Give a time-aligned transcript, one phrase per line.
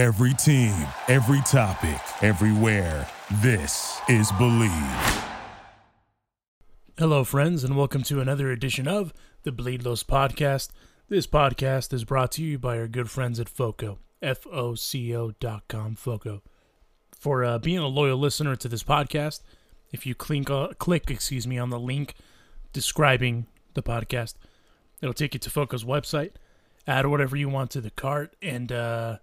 [0.00, 0.72] Every team,
[1.08, 3.06] every topic, everywhere.
[3.42, 4.72] This is Believe.
[6.96, 10.70] Hello, friends, and welcome to another edition of the Bleed Los Podcast.
[11.10, 15.14] This podcast is brought to you by our good friends at FOCO, F O C
[15.14, 16.40] O dot com, FOCO.
[17.12, 19.42] For uh, being a loyal listener to this podcast,
[19.92, 22.14] if you click, uh, click excuse me, on the link
[22.72, 24.36] describing the podcast,
[25.02, 26.30] it'll take you to FOCO's website.
[26.86, 29.18] Add whatever you want to the cart, and uh,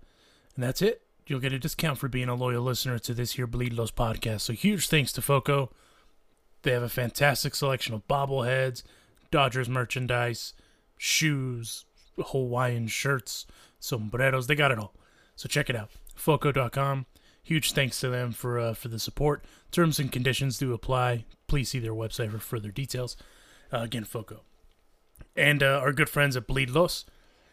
[0.57, 1.03] and that's it.
[1.27, 4.41] You'll get a discount for being a loyal listener to this here Bleed Los podcast.
[4.41, 5.71] So huge thanks to FOCO.
[6.63, 8.82] They have a fantastic selection of bobbleheads,
[9.29, 10.54] Dodgers merchandise,
[10.97, 11.85] shoes,
[12.18, 13.46] Hawaiian shirts,
[13.79, 14.47] sombreros.
[14.47, 14.96] They got it all.
[15.35, 15.91] So check it out.
[16.15, 17.05] Foco.com.
[17.43, 19.46] Huge thanks to them for uh, for the support.
[19.71, 21.25] Terms and conditions do apply.
[21.46, 23.15] Please see their website for further details.
[23.71, 24.41] Uh, again, Foco.
[25.35, 27.05] And uh, our good friends at Bleed Los.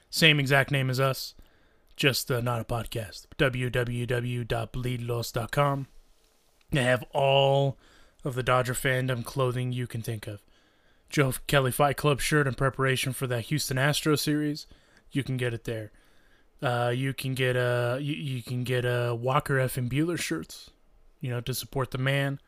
[0.09, 1.35] Same exact name as us
[1.97, 3.27] just uh, not a podcast.
[3.39, 5.87] www.bleedlos.com.
[6.71, 7.77] They have all
[8.25, 10.43] of the Dodger fandom clothing you can think of.
[11.09, 14.67] Joe Kelly Fight Club shirt in preparation for that Houston Astro series.
[15.13, 15.93] You can get it there.
[16.61, 19.89] Uh, you can get a uh, you, you can get a uh, Walker F and
[19.91, 20.71] Buehler shirts.
[21.21, 22.41] You know to support the man.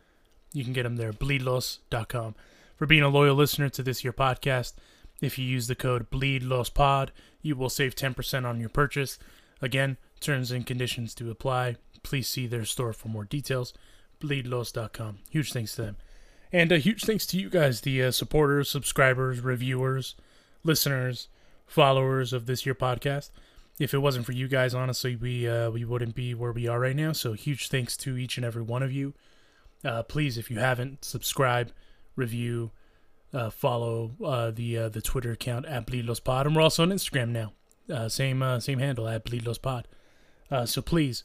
[0.53, 1.13] You can get them there.
[1.13, 2.35] Bleedlos.com.
[2.77, 4.75] For being a loyal listener to this year podcast,
[5.21, 7.09] if you use the code BleedLosPod,
[7.43, 9.19] you will save 10% on your purchase.
[9.63, 11.77] Again, terms and conditions to apply.
[12.03, 13.73] Please see their store for more details.
[14.21, 15.19] Bleedlos.com.
[15.31, 15.97] Huge thanks to them.
[16.53, 20.15] And a huge thanks to you guys, the uh, supporters, subscribers, reviewers,
[20.63, 21.29] listeners,
[21.67, 23.31] followers of this year podcast.
[23.79, 26.81] If it wasn't for you guys, honestly, we uh, we wouldn't be where we are
[26.81, 27.13] right now.
[27.13, 29.13] So huge thanks to each and every one of you.
[29.85, 31.73] Uh, please, if you haven't, subscribe,
[32.15, 32.71] review,
[33.35, 37.31] uh, follow uh, the uh, the Twitter account at BleedLosPod, and we're also on Instagram
[37.31, 37.53] now.
[37.91, 39.85] Uh, same uh, same handle at BleedLosPod.
[40.51, 41.25] Uh, so please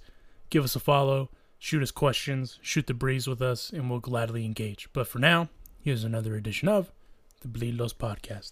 [0.50, 4.46] give us a follow, shoot us questions, shoot the breeze with us, and we'll gladly
[4.46, 4.90] engage.
[4.94, 6.92] But for now, here's another edition of
[7.42, 8.52] the Bleed Los Podcast.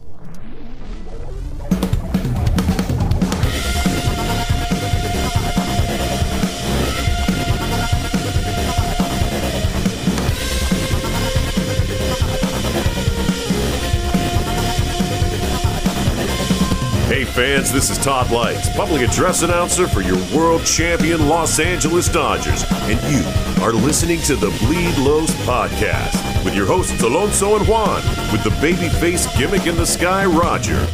[17.19, 22.07] Hey fans, this is Todd Leitz, public address announcer for your world champion Los Angeles
[22.07, 27.67] Dodgers, and you are listening to the Bleed Los podcast with your hosts Alonso and
[27.67, 30.87] Juan, with the babyface gimmick in the sky, Roger.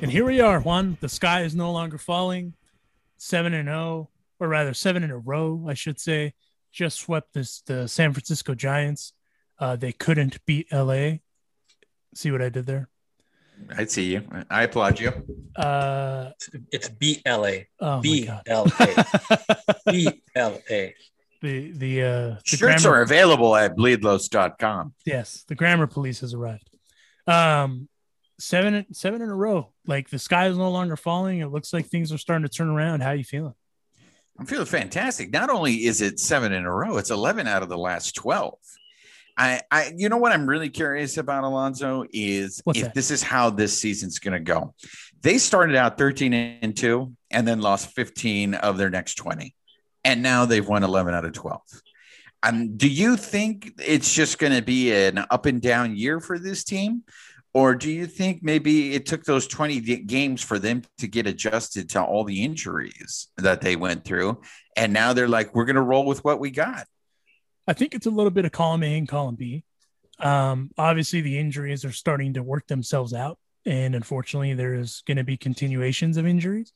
[0.00, 0.96] And here we are, Juan.
[1.02, 2.54] The sky is no longer falling.
[3.18, 4.08] Seven and zero, oh,
[4.40, 6.32] or rather seven in a row, I should say.
[6.72, 9.12] Just swept this the San Francisco Giants.
[9.58, 11.16] Uh, they couldn't beat LA.
[12.14, 12.88] See what I did there?
[13.76, 14.28] I see you.
[14.50, 15.12] I applaud you.
[15.56, 16.30] Uh,
[16.70, 17.66] it's B L A.
[17.80, 19.04] Oh B L A.
[19.90, 20.94] B L A.
[21.40, 24.94] The the uh the shirts grammar, are available at bleedlos.com.
[25.04, 26.68] Yes, the grammar police has arrived.
[27.26, 27.88] Um
[28.38, 29.72] seven seven in a row.
[29.86, 31.40] Like the sky is no longer falling.
[31.40, 33.02] It looks like things are starting to turn around.
[33.02, 33.54] How are you feeling?
[34.38, 35.32] I'm feeling fantastic.
[35.32, 38.58] Not only is it seven in a row, it's 11 out of the last 12.
[39.36, 42.94] I, I, you know what I'm really curious about Alonso is What's if that?
[42.94, 44.74] this is how this season's going to go.
[45.22, 49.54] They started out 13 and two, and then lost 15 of their next 20,
[50.04, 51.60] and now they've won 11 out of 12.
[52.42, 56.38] Um, do you think it's just going to be an up and down year for
[56.38, 57.02] this team?
[57.54, 61.88] Or do you think maybe it took those 20 games for them to get adjusted
[61.90, 64.42] to all the injuries that they went through?
[64.76, 66.86] And now they're like, we're going to roll with what we got.
[67.66, 69.64] I think it's a little bit of column A and column B.
[70.18, 75.24] Um, obviously, the injuries are starting to work themselves out, and unfortunately, there's going to
[75.24, 76.72] be continuations of injuries.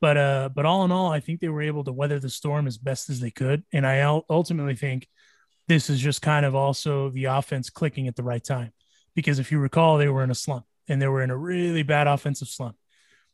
[0.00, 2.66] But uh, but all in all, I think they were able to weather the storm
[2.66, 5.08] as best as they could, and I ultimately think
[5.68, 8.72] this is just kind of also the offense clicking at the right time,
[9.14, 11.82] because if you recall, they were in a slump, and they were in a really
[11.82, 12.76] bad offensive slump,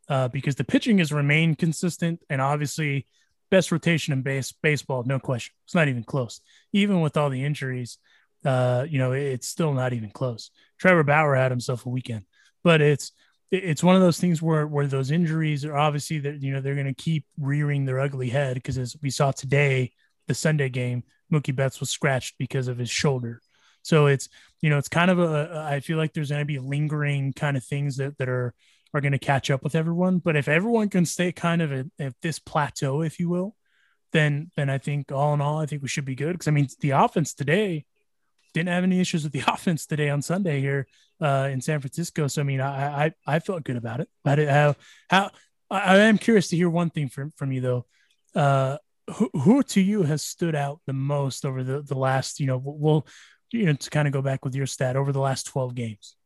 [0.09, 3.07] uh, because the pitching has remained consistent, and obviously
[3.53, 5.53] best rotation in base baseball, no question.
[5.67, 6.41] It's not even close.
[6.73, 7.99] Even with all the injuries,
[8.47, 10.51] uh, you know, it's still not even close.
[10.81, 12.25] Trevor Bauer had himself a weekend,
[12.65, 13.13] but it's
[13.51, 16.75] it's one of those things where where those injuries are obviously that you know they're
[16.75, 19.93] going to keep rearing their ugly head because as we saw today,
[20.29, 23.43] the Sunday game, Mookie Betts was scratched because of his shoulder.
[23.83, 24.31] So it's
[24.63, 27.59] you know it's kind of a I feel like there's going to be lingering kind
[27.59, 28.55] of things that that are
[28.95, 30.19] are going to catch up with everyone.
[30.19, 33.57] But if everyone can stay kind of at, this plateau, if you will,
[34.13, 36.33] then then I think all in all, I think we should be good.
[36.33, 37.85] Because I mean, the offense today
[38.53, 40.87] didn't have any issues with the offense today on Sunday here
[41.21, 42.27] uh, in San Francisco.
[42.27, 44.09] So I mean, I I, I felt good about it.
[44.25, 44.77] But how
[45.09, 45.31] how
[45.71, 47.87] I, I am curious to hear one thing from from you though.
[48.35, 48.79] Uh,
[49.11, 52.41] who, who to you has stood out the most over the the last?
[52.41, 53.07] You know, we'll
[53.51, 56.17] you know to kind of go back with your stat over the last twelve games.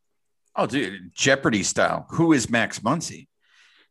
[0.57, 2.07] Oh, dude, Jeopardy style.
[2.11, 3.27] Who is Max Muncy?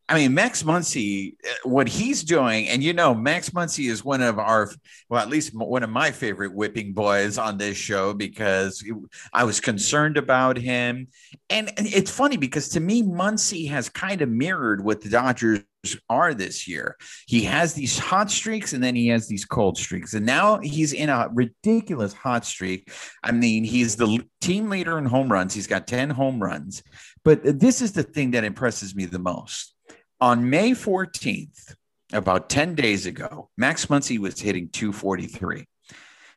[0.08, 4.22] I mean, Max Muncy, uh, what he's doing, and you know, Max Muncy is one
[4.22, 4.70] of our,
[5.08, 8.84] well, at least one of my favorite whipping boys on this show because
[9.32, 11.08] I was concerned about him.
[11.50, 15.60] And, it's funny because to me, Muncy has kind of mirrored what the Dodgers
[16.08, 16.96] are this year.
[17.26, 20.14] He has these hot streaks and then he has these cold streaks.
[20.14, 22.90] And now he's in a ridiculous hot streak.
[23.22, 26.82] I mean, he's the team leader in home runs, he's got 10 home runs.
[27.24, 29.76] But this is the thing that impresses me the most
[30.20, 31.74] on May 14th,
[32.12, 35.66] about 10 days ago, Max Muncy was hitting 243.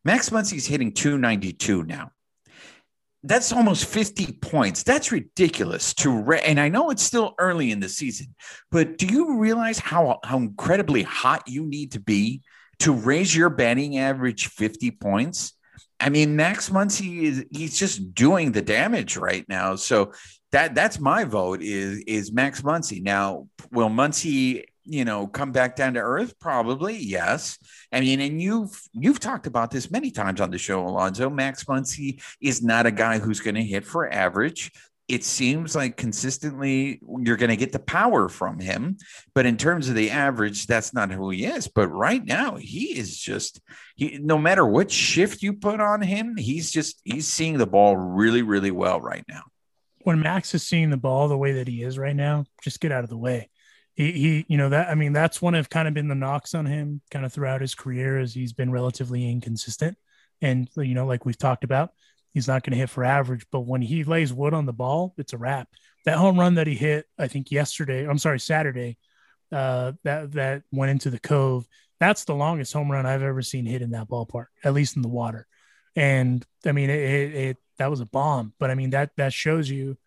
[0.03, 2.11] Max Muncy's hitting 292 now.
[3.23, 4.83] That's almost 50 points.
[4.83, 8.33] That's ridiculous to re- and I know it's still early in the season,
[8.71, 12.41] but do you realize how how incredibly hot you need to be
[12.79, 15.53] to raise your batting average 50 points?
[15.99, 19.75] I mean, Max Muncy is he's just doing the damage right now.
[19.75, 20.13] So
[20.51, 23.03] that that's my vote is is Max Muncy.
[23.03, 26.37] Now, will Muncy, you know, come back down to earth?
[26.39, 27.57] Probably, yes.
[27.91, 31.63] I mean, and you've you've talked about this many times on the show, Alonso Max
[31.65, 34.71] Muncy is not a guy who's going to hit for average.
[35.07, 38.97] It seems like consistently you're going to get the power from him,
[39.33, 41.67] but in terms of the average, that's not who he is.
[41.67, 43.61] But right now, he is just
[43.95, 44.19] he.
[44.21, 48.41] No matter what shift you put on him, he's just he's seeing the ball really,
[48.43, 49.43] really well right now
[50.03, 52.91] when Max is seeing the ball the way that he is right now, just get
[52.91, 53.49] out of the way.
[53.99, 56.55] He, he, you know, that, I mean, that's one of kind of been the knocks
[56.55, 59.97] on him kind of throughout his career as he's been relatively inconsistent.
[60.41, 61.91] And, you know, like we've talked about,
[62.33, 65.13] he's not going to hit for average, but when he lays wood on the ball,
[65.17, 65.67] it's a wrap.
[66.05, 68.97] That home run that he hit, I think yesterday, I'm sorry, Saturday,
[69.51, 71.67] uh, that, that went into the cove.
[71.99, 75.01] That's the longest home run I've ever seen hit in that ballpark, at least in
[75.01, 75.45] the water.
[75.97, 78.53] And I mean, it, it, it that was a bomb.
[78.59, 79.97] But I mean, that that shows you,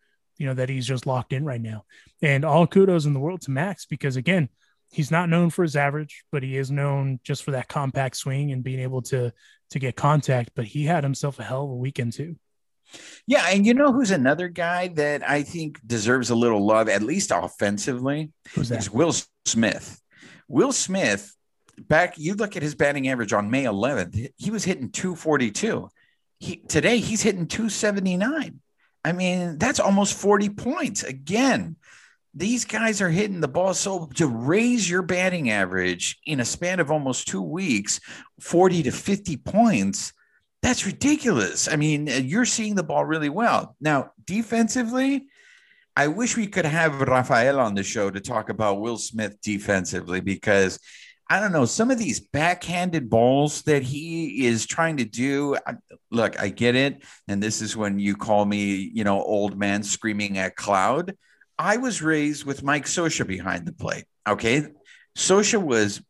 [0.43, 1.85] you know, that he's just locked in right now.
[2.21, 4.49] And all kudos in the world to Max because again,
[4.91, 8.51] he's not known for his average, but he is known just for that compact swing
[8.51, 9.33] and being able to
[9.71, 10.51] to get contact.
[10.57, 12.35] But he had himself a hell of a weekend too.
[13.25, 17.03] Yeah, and you know who's another guy that I think deserves a little love, at
[17.03, 18.33] least offensively?
[18.55, 18.81] Who's that?
[18.81, 19.15] Is Will
[19.47, 20.03] Smith.
[20.49, 21.35] Will Smith,
[21.79, 25.89] back you look at his batting average on May 11th, he was hitting 242
[26.43, 28.61] he today he's hitting 279.
[29.05, 31.03] I mean, that's almost 40 points.
[31.03, 31.77] Again,
[32.35, 33.75] these guys are hitting the ball.
[33.75, 38.01] So to raise your batting average in a span of almost two weeks,
[38.41, 40.13] 40 to 50 points,
[40.63, 41.69] that's ridiculous.
[41.69, 43.77] I mean, uh, you're seeing the ball really well.
[43.81, 45.27] Now, defensively,
[45.97, 50.21] I wish we could have Rafael on the show to talk about Will Smith defensively
[50.21, 50.79] because
[51.33, 55.57] I don't know, some of these backhanded balls that he is trying to do.
[56.11, 57.03] Look, I get it.
[57.27, 61.17] And this is when you call me, you know, old man screaming at cloud.
[61.59, 64.05] I was raised with Mike Scioscia behind the plate.
[64.29, 64.67] Okay.
[65.17, 66.03] Scioscia was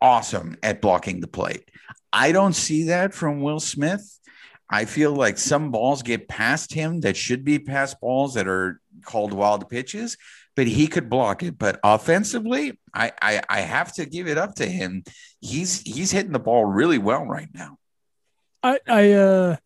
[0.00, 1.70] awesome at blocking the plate.
[2.12, 4.18] I don't see that from Will Smith.
[4.68, 8.80] I feel like some balls get past him that should be past balls that are
[9.04, 10.16] called wild pitches
[10.56, 11.58] but he could block it.
[11.58, 15.04] But offensively, I, I, I have to give it up to him.
[15.40, 17.76] He's he's hitting the ball really well right now.
[18.62, 19.56] I I uh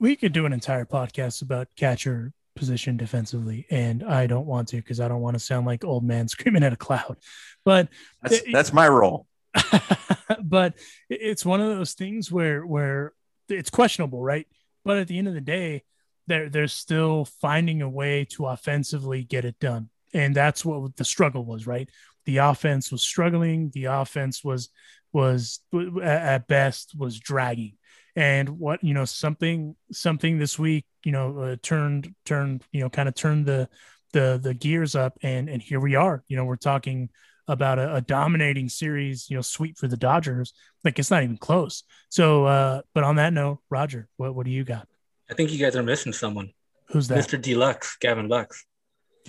[0.00, 4.76] we could do an entire podcast about catcher position defensively, and I don't want to
[4.76, 7.18] because I don't want to sound like old man screaming at a cloud.
[7.64, 7.88] But
[8.22, 9.26] that's that's my role.
[10.42, 10.74] but
[11.10, 13.12] it's one of those things where where
[13.48, 14.46] it's questionable, right?
[14.84, 15.84] But at the end of the day,
[16.26, 21.04] they're they're still finding a way to offensively get it done and that's what the
[21.04, 21.88] struggle was right?
[22.24, 23.70] The offense was struggling.
[23.74, 24.68] The offense was
[25.12, 25.60] was
[26.02, 27.74] at best was dragging.
[28.14, 32.90] And what you know something something this week you know uh, turned turned you know
[32.90, 33.68] kind of turned the
[34.12, 36.22] the the gears up and and here we are.
[36.28, 37.10] You know we're talking
[37.48, 40.52] about a, a, dominating series you know sweep for the dodgers.
[40.84, 41.84] Like it's not even close.
[42.10, 44.86] So uh but on that note roger what what do you got?
[45.30, 46.52] I think you guys are missing someone.
[46.88, 47.18] Who's that?
[47.18, 48.66] Mr deluxe gavin lux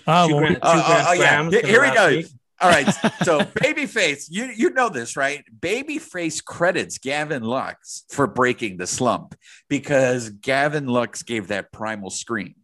[0.08, 1.50] Oh, well, grand, uh, uh, yeah.
[1.50, 2.10] Here we go.
[2.10, 2.28] Week.
[2.62, 2.88] All right.
[3.24, 5.44] So Babyface, you you know this, right?
[5.60, 9.36] Babyface credits Gavin Lux for breaking the slump
[9.70, 12.56] because Gavin Lux gave that primal scream.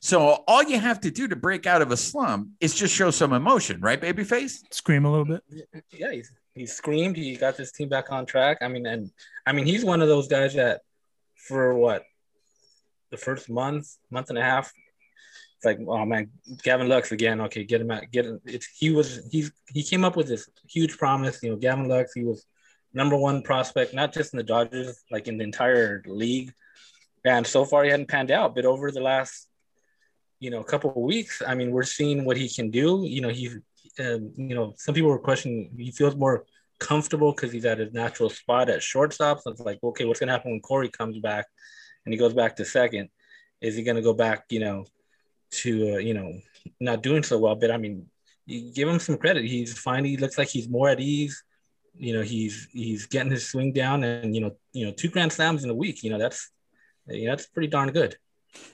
[0.00, 3.10] So all you have to do to break out of a slump is just show
[3.10, 4.58] some emotion, right, Babyface?
[4.70, 5.42] Scream a little bit.
[5.90, 7.16] Yeah, he's he screamed.
[7.16, 8.58] He got this team back on track.
[8.60, 9.10] I mean, and
[9.46, 10.82] I mean, he's one of those guys that
[11.36, 12.04] for what
[13.10, 14.83] the first month, month and a half, it's
[15.64, 16.30] like, oh man,
[16.62, 17.40] Gavin Lux again.
[17.42, 18.10] Okay, get him out.
[18.12, 18.40] Get him.
[18.44, 21.42] It's he was he's he came up with this huge promise.
[21.42, 22.12] You know, Gavin Lux.
[22.14, 22.46] He was
[22.92, 26.52] number one prospect, not just in the Dodgers, like in the entire league.
[27.24, 28.54] And so far, he hadn't panned out.
[28.54, 29.48] But over the last,
[30.40, 33.04] you know, couple of weeks, I mean, we're seeing what he can do.
[33.04, 33.56] You know, he's,
[33.98, 35.70] uh, you know, some people were questioning.
[35.76, 36.44] He feels more
[36.78, 39.40] comfortable because he's at his natural spot at shortstop.
[39.40, 41.46] So it's like, okay, what's gonna happen when Corey comes back,
[42.04, 43.08] and he goes back to second?
[43.60, 44.44] Is he gonna go back?
[44.50, 44.84] You know,
[45.62, 46.40] to uh, you know
[46.80, 47.54] not doing so well.
[47.54, 48.06] But I mean,
[48.48, 49.44] give him some credit.
[49.44, 51.42] He's finally looks like he's more at ease.
[51.96, 55.32] You know, he's he's getting his swing down, and you know, you know, two grand
[55.32, 56.02] slams in a week.
[56.02, 56.50] You know, that's
[57.06, 58.16] you know, that's pretty darn good.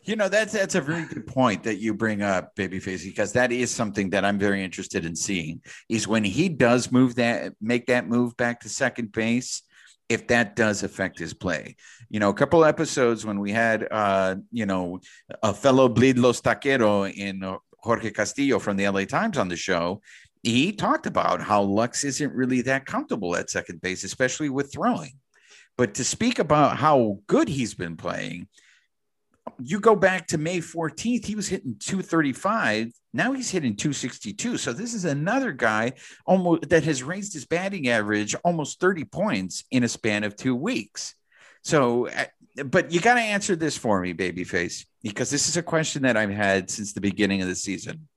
[0.04, 3.52] You know, that's that's a very good point that you bring up, babyface, because that
[3.52, 5.62] is something that I'm very interested in seeing.
[5.88, 9.62] Is when he does move that, make that move back to second base,
[10.10, 11.76] if that does affect his play.
[12.10, 15.00] You know, a couple episodes when we had, uh, you know,
[15.42, 19.56] a fellow bleed los taquero in uh, Jorge Castillo from the LA Times on the
[19.56, 20.02] show,
[20.42, 25.12] he talked about how Lux isn't really that comfortable at second base, especially with throwing.
[25.78, 28.48] But to speak about how good he's been playing,
[29.62, 32.92] you go back to May 14th, he was hitting 235.
[33.12, 34.58] Now he's hitting 262.
[34.58, 35.92] So this is another guy
[36.26, 40.54] almost that has raised his batting average almost 30 points in a span of two
[40.54, 41.14] weeks.
[41.62, 42.24] So, uh,
[42.64, 46.16] but you got to answer this for me, babyface, because this is a question that
[46.16, 48.08] I've had since the beginning of the season.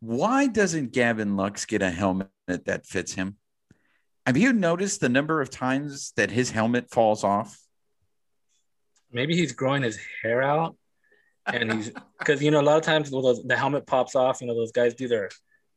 [0.00, 3.36] Why doesn't Gavin Lux get a helmet that fits him?
[4.26, 7.58] Have you noticed the number of times that his helmet falls off?
[9.14, 10.76] Maybe he's growing his hair out
[11.46, 14.46] and he's because you know a lot of times those, the helmet pops off you
[14.46, 15.30] know those guys do their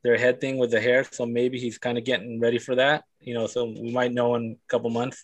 [0.04, 1.04] their head thing with the hair.
[1.10, 4.36] So maybe he's kind of getting ready for that you know so we might know
[4.36, 5.24] in a couple months.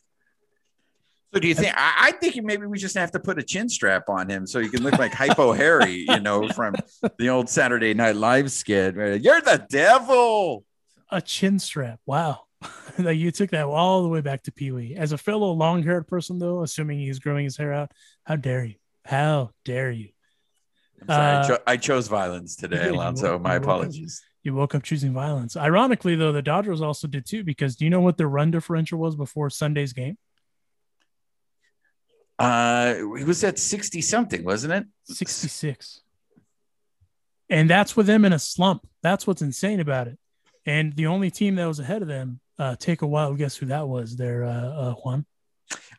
[1.34, 3.67] So do you think I, I think maybe we just have to put a chin
[3.67, 6.75] strap on him so he can look like hypo harry you know from
[7.17, 10.63] the old saturday night live skit you're the devil.
[11.10, 12.00] A chin strap.
[12.05, 12.46] Wow
[12.98, 14.96] that you took that all the way back to Pee Wee.
[14.96, 17.91] As a fellow long haired person, though, assuming he's growing his hair out,
[18.24, 18.75] how dare you?
[19.05, 20.10] How dare you?
[21.05, 23.38] Sorry, uh, I, cho- I, chose violence today, Alonso.
[23.38, 24.22] My apologies.
[24.43, 25.58] you woke up choosing violence.
[25.58, 29.00] Ironically, though, the Dodgers also did too, because do you know what the run differential
[29.00, 30.17] was before Sunday's game?
[32.39, 34.86] Uh, it was at 60 something, wasn't it?
[35.05, 36.01] 66.
[37.50, 38.88] And that's with them in a slump.
[39.01, 40.17] That's what's insane about it.
[40.65, 43.67] And the only team that was ahead of them uh, take a wild guess who
[43.67, 45.25] that was there, uh, uh, Juan?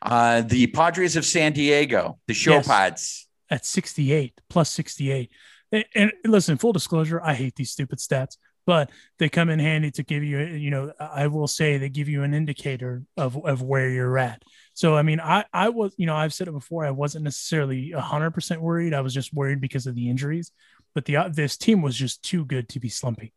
[0.01, 3.27] Uh, the Padres of San Diego, the Show yes, Pods.
[3.49, 5.31] At 68, plus 68.
[5.71, 9.91] And, and, listen, full disclosure, I hate these stupid stats, but they come in handy
[9.91, 13.61] to give you, you know, I will say they give you an indicator of, of
[13.61, 14.41] where you're at.
[14.73, 17.91] So, I mean, I, I was, you know, I've said it before, I wasn't necessarily
[17.95, 18.93] 100% worried.
[18.93, 20.51] I was just worried because of the injuries,
[20.93, 23.33] but the this team was just too good to be slumpy.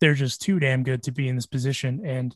[0.00, 2.04] They're just too damn good to be in this position.
[2.04, 2.34] And,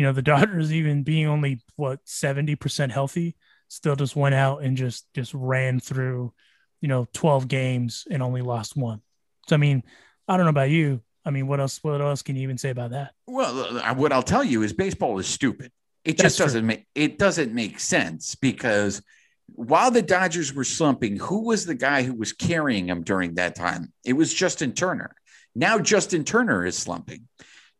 [0.00, 3.36] you know the Dodgers even being only what 70% healthy
[3.68, 6.32] still just went out and just just ran through
[6.80, 9.02] you know 12 games and only lost one.
[9.46, 9.82] So I mean,
[10.26, 11.02] I don't know about you.
[11.22, 13.12] I mean, what else what else can you even say about that?
[13.26, 15.70] Well, uh, what I'll tell you is baseball is stupid.
[16.02, 19.02] It just doesn't make it doesn't make sense because
[19.48, 23.54] while the Dodgers were slumping, who was the guy who was carrying them during that
[23.54, 23.92] time?
[24.02, 25.14] It was Justin Turner.
[25.54, 27.28] Now Justin Turner is slumping.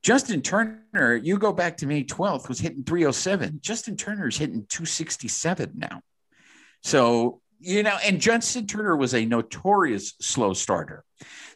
[0.03, 3.61] Justin Turner, you go back to May 12th, was hitting 307.
[3.63, 6.01] Justin Turner's hitting 267 now.
[6.83, 11.05] So, you know, and Justin Turner was a notorious slow starter.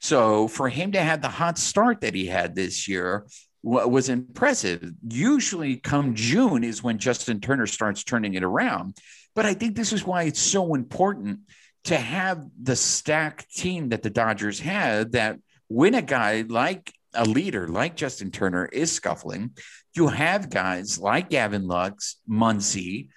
[0.00, 3.26] So for him to have the hot start that he had this year
[3.62, 4.92] was impressive.
[5.08, 8.98] Usually, come June is when Justin Turner starts turning it around.
[9.34, 11.40] But I think this is why it's so important
[11.84, 17.24] to have the stacked team that the Dodgers had that when a guy like a
[17.24, 19.50] leader like Justin Turner is scuffling,
[19.94, 23.08] you have guys like Gavin Lux, Muncy,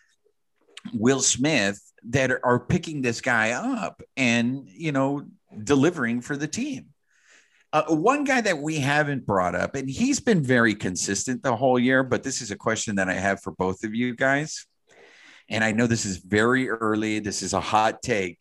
[0.94, 5.26] Will Smith that are picking this guy up and, you know,
[5.64, 6.88] delivering for the team.
[7.74, 11.78] Uh, one guy that we haven't brought up, and he's been very consistent the whole
[11.78, 14.66] year, but this is a question that I have for both of you guys.
[15.50, 18.40] And I know this is very early, this is a hot take,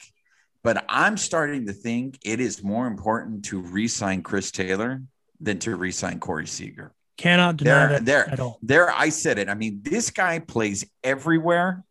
[0.62, 5.02] but I'm starting to think it is more important to re sign Chris Taylor
[5.40, 6.92] than to re-sign Corey Seager.
[7.16, 8.58] Cannot deny there, that there, at all.
[8.62, 9.48] There, I said it.
[9.48, 11.84] I mean, this guy plays everywhere,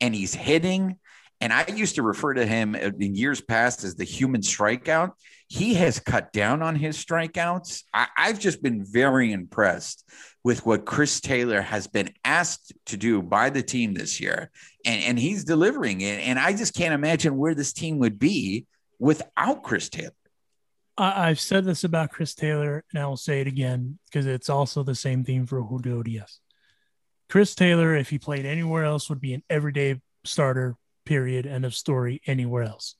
[0.00, 0.98] and he's hitting.
[1.42, 5.10] And I used to refer to him in years past as the human strikeout.
[5.48, 7.82] He has cut down on his strikeouts.
[7.92, 10.08] I, I've just been very impressed
[10.44, 14.50] with what Chris Taylor has been asked to do by the team this year.
[14.86, 16.20] And, and he's delivering it.
[16.20, 18.66] And I just can't imagine where this team would be
[18.98, 20.12] without Chris Taylor.
[20.96, 24.50] I, I've said this about Chris Taylor, and I will say it again because it's
[24.50, 26.38] also the same theme for Julio Urías.
[27.28, 30.76] Chris Taylor, if he played anywhere else, would be an everyday starter.
[31.04, 31.46] Period.
[31.46, 32.20] End of story.
[32.26, 32.94] Anywhere else,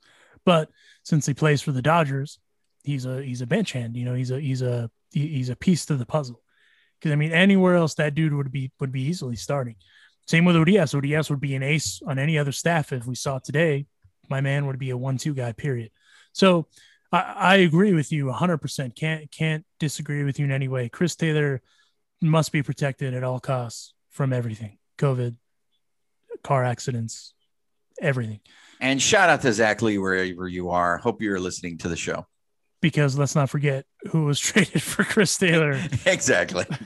[0.45, 0.71] but
[1.05, 2.39] since he plays for the Dodgers,
[2.83, 3.97] he's a he's a bench hand.
[3.97, 6.41] You know, he's a he's a he's a piece to the puzzle.
[6.99, 9.77] Because I mean, anywhere else that dude would be would be easily starting.
[10.27, 11.01] Same with Urías.
[11.01, 13.87] Urías would be an ace on any other staff if we saw today.
[14.31, 15.53] My man would be a one-two guy.
[15.53, 15.91] Period.
[16.33, 16.69] So
[17.13, 18.97] I, I agree with you 100%.
[18.97, 20.89] Can't can't disagree with you in any way.
[20.89, 21.63] Chris Taylor
[22.21, 24.79] must be protected at all costs from everything.
[24.99, 25.37] COVID,
[26.43, 27.35] car accidents,
[28.01, 28.41] everything.
[28.81, 30.99] And shout out to Zach Lee wherever you are.
[30.99, 32.27] Hope you're listening to the show.
[32.81, 35.81] Because let's not forget who was traded for Chris Taylor.
[36.07, 36.67] exactly.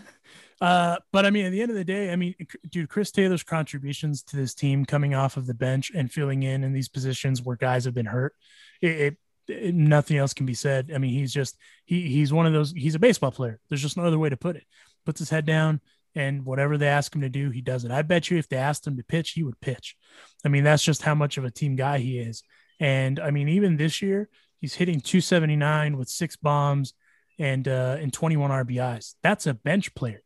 [0.59, 2.35] Uh, but I mean, at the end of the day, I mean,
[2.71, 6.65] dude, Chris Taylor's contributions to this team coming off of the bench and filling in
[6.65, 8.35] in these positions where guys have been hurt,
[8.81, 9.17] it, it,
[9.49, 10.91] nothing else can be said.
[10.95, 12.73] I mean, he's just he he's one of those.
[12.73, 13.61] He's a baseball player.
[13.69, 14.65] There's just no other way to put it.
[15.05, 15.81] Puts his head down,
[16.15, 17.91] and whatever they ask him to do, he does it.
[17.91, 19.97] I bet you if they asked him to pitch, he would pitch.
[20.45, 22.43] I mean, that's just how much of a team guy he is.
[22.81, 24.29] And I mean, even this year,
[24.61, 26.95] he's hitting 279 with six bombs
[27.39, 29.15] and uh, and 21 RBIs.
[29.23, 30.23] That's a bench player.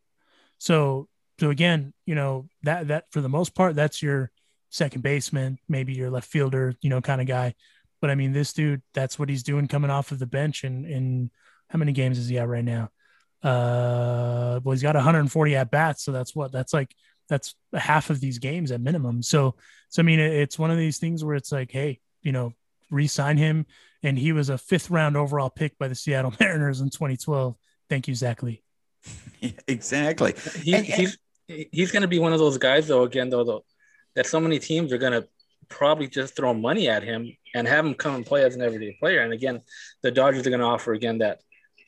[0.59, 1.09] So
[1.39, 4.31] so again, you know that that for the most part, that's your
[4.71, 7.55] second baseman, maybe your left fielder, you know, kind of guy.
[8.01, 10.65] But I mean, this dude, that's what he's doing coming off of the bench.
[10.65, 11.31] And in
[11.69, 12.91] how many games is he at right now?
[13.43, 16.95] Uh, well, he's got 140 at bats, so that's what that's like.
[17.29, 19.23] That's half of these games at minimum.
[19.23, 19.55] So,
[19.89, 22.55] so I mean, it's one of these things where it's like, hey, you know,
[22.91, 23.67] re-sign him,
[24.03, 27.55] and he was a fifth round overall pick by the Seattle Mariners in 2012.
[27.89, 28.63] Thank you, Zach Lee.
[29.67, 30.35] Exactly.
[30.63, 31.17] He, and, he's
[31.47, 33.05] he's going to be one of those guys, though.
[33.05, 33.65] Again, though, though,
[34.15, 35.27] that so many teams are going to
[35.71, 38.95] probably just throw money at him and have him come and play as an everyday
[39.01, 39.21] player.
[39.23, 39.63] And again,
[40.03, 41.41] the Dodgers are going to offer again that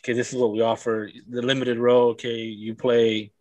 [0.02, 2.10] okay, this is what we offer the limited role.
[2.10, 3.32] Okay, you play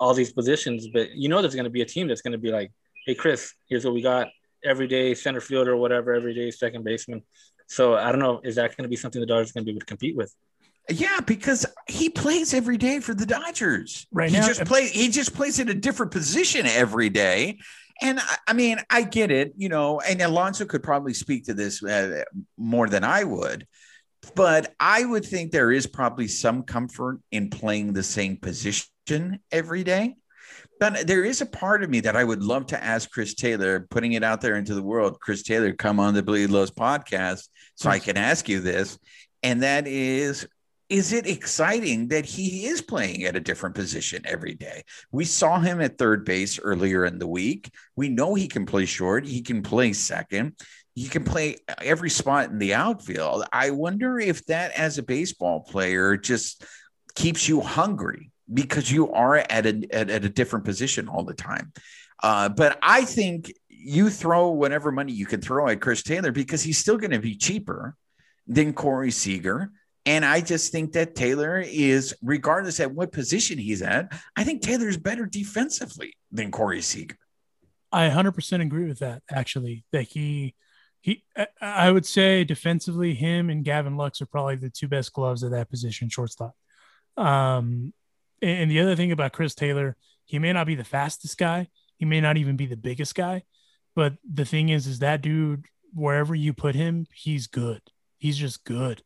[0.00, 2.38] all these positions, but you know there's going to be a team that's going to
[2.38, 2.72] be like,
[3.06, 4.28] hey, Chris, here's what we got
[4.64, 7.22] everyday center fielder, whatever, everyday second baseman.
[7.68, 9.66] So I don't know, is that going to be something the Dodgers are going to
[9.66, 10.34] be able to compete with?
[10.90, 14.06] Yeah, because he plays every day for the Dodgers.
[14.10, 17.58] Right he now, just uh, play he just plays in a different position every day.
[18.00, 21.54] And I, I mean, I get it, you know, and Alonso could probably speak to
[21.54, 22.22] this uh,
[22.56, 23.66] more than I would.
[24.34, 29.84] But I would think there is probably some comfort in playing the same position every
[29.84, 30.16] day.
[30.80, 33.86] But there is a part of me that I would love to ask Chris Taylor,
[33.90, 35.18] putting it out there into the world.
[35.20, 38.98] Chris Taylor, come on the Bleed Los podcast so I can ask you this.
[39.42, 40.46] And that is,
[40.88, 44.84] is it exciting that he is playing at a different position every day?
[45.12, 47.70] We saw him at third base earlier in the week.
[47.96, 50.54] We know he can play short, he can play second
[50.98, 53.44] he can play every spot in the outfield.
[53.52, 56.64] I wonder if that, as a baseball player, just
[57.14, 61.34] keeps you hungry because you are at a, at, at a different position all the
[61.34, 61.72] time.
[62.20, 66.62] Uh, but I think you throw whatever money you can throw at Chris Taylor because
[66.62, 67.94] he's still going to be cheaper
[68.48, 69.70] than Corey Seager.
[70.08, 74.62] And I just think that Taylor is, regardless at what position he's at, I think
[74.62, 77.18] Taylor's better defensively than Corey Seager.
[77.92, 80.54] I 100% agree with that, actually, that he
[81.02, 81.24] he
[81.60, 85.50] I would say defensively, him and Gavin Lux are probably the two best gloves at
[85.50, 86.56] that position, shortstop.
[87.18, 87.92] Um,
[88.40, 89.94] and the other thing about Chris Taylor,
[90.24, 91.68] he may not be the fastest guy,
[91.98, 93.42] he may not even be the biggest guy,
[93.94, 97.82] but the thing is, is that dude, wherever you put him, he's good.
[98.16, 99.02] He's just good,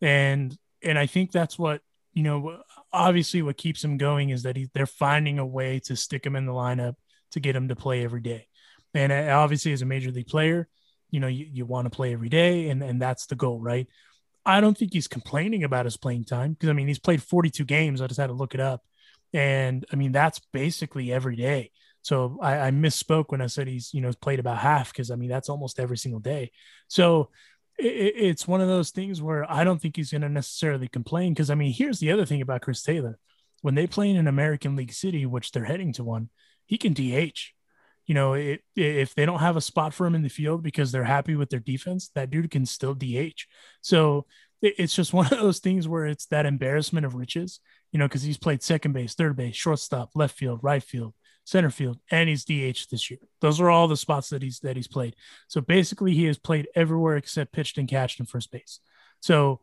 [0.00, 1.82] and and I think that's what
[2.12, 2.62] you know.
[2.92, 6.36] Obviously, what keeps him going is that he, they're finding a way to stick him
[6.36, 6.94] in the lineup
[7.32, 8.46] to get him to play every day.
[8.94, 10.68] And uh, obviously, as a major league player,
[11.10, 13.86] you know you, you want to play every day and and that's the goal right
[14.44, 17.64] i don't think he's complaining about his playing time because i mean he's played 42
[17.64, 18.82] games i just had to look it up
[19.32, 21.70] and i mean that's basically every day
[22.02, 25.16] so i, I misspoke when i said he's you know played about half because i
[25.16, 26.50] mean that's almost every single day
[26.88, 27.30] so
[27.78, 31.32] it, it's one of those things where i don't think he's going to necessarily complain
[31.32, 33.18] because i mean here's the other thing about chris taylor.
[33.60, 36.30] When they play in an american league city which they're heading to one
[36.66, 37.32] he can dh
[38.08, 40.90] you know, it, if they don't have a spot for him in the field because
[40.90, 43.44] they're happy with their defense, that dude can still DH.
[43.82, 44.24] So
[44.62, 47.60] it, it's just one of those things where it's that embarrassment of riches,
[47.92, 51.12] you know, because he's played second base, third base, shortstop, left field, right field,
[51.48, 53.20] center field, and he's DH this year.
[53.40, 55.16] Those are all the spots that he's that he's played.
[55.48, 58.80] So basically, he has played everywhere except pitched and catched in first base.
[59.20, 59.60] So,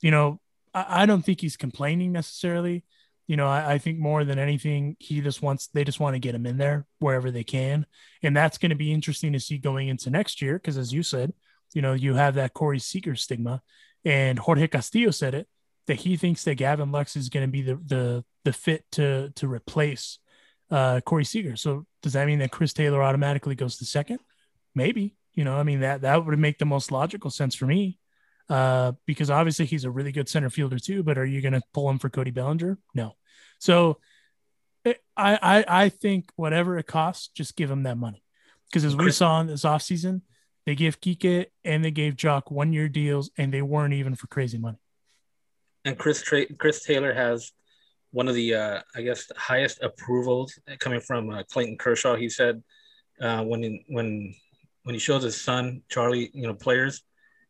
[0.00, 0.40] you know,
[0.74, 2.84] I, I don't think he's complaining necessarily
[3.28, 6.18] you know, I, I, think more than anything, he just wants they just want to
[6.18, 7.84] get him in there wherever they can,
[8.22, 11.02] and that's going to be interesting to see going into next year because, as you
[11.02, 11.34] said,
[11.74, 13.62] you know, you have that Corey Seager stigma,
[14.02, 15.46] And Jorge Castillo said it
[15.86, 19.30] that he thinks that Gavin Lux is going to be the the the fit to
[19.36, 20.18] to replace
[20.70, 21.56] uh, Corey Seager.
[21.56, 24.20] So does that mean that Chris Taylor automatically goes to second?
[24.74, 25.16] Maybe.
[25.34, 27.98] You know, I mean that that would make the most logical sense for me.
[28.48, 31.02] Uh, because obviously he's a really good center fielder too.
[31.02, 32.78] But are you going to pull him for Cody Bellinger?
[32.94, 33.14] No.
[33.58, 33.98] So
[34.84, 38.22] it, I, I I think whatever it costs, just give him that money.
[38.66, 40.22] Because as we saw in this offseason,
[40.66, 44.26] they gave Kike and they gave Joc one year deals, and they weren't even for
[44.26, 44.78] crazy money.
[45.84, 47.52] And Chris Tra- Chris Taylor has
[48.10, 52.16] one of the uh, I guess highest approvals coming from uh, Clayton Kershaw.
[52.16, 52.62] He said
[53.20, 54.34] uh, when he, when
[54.84, 57.02] when he shows his son Charlie, you know, players,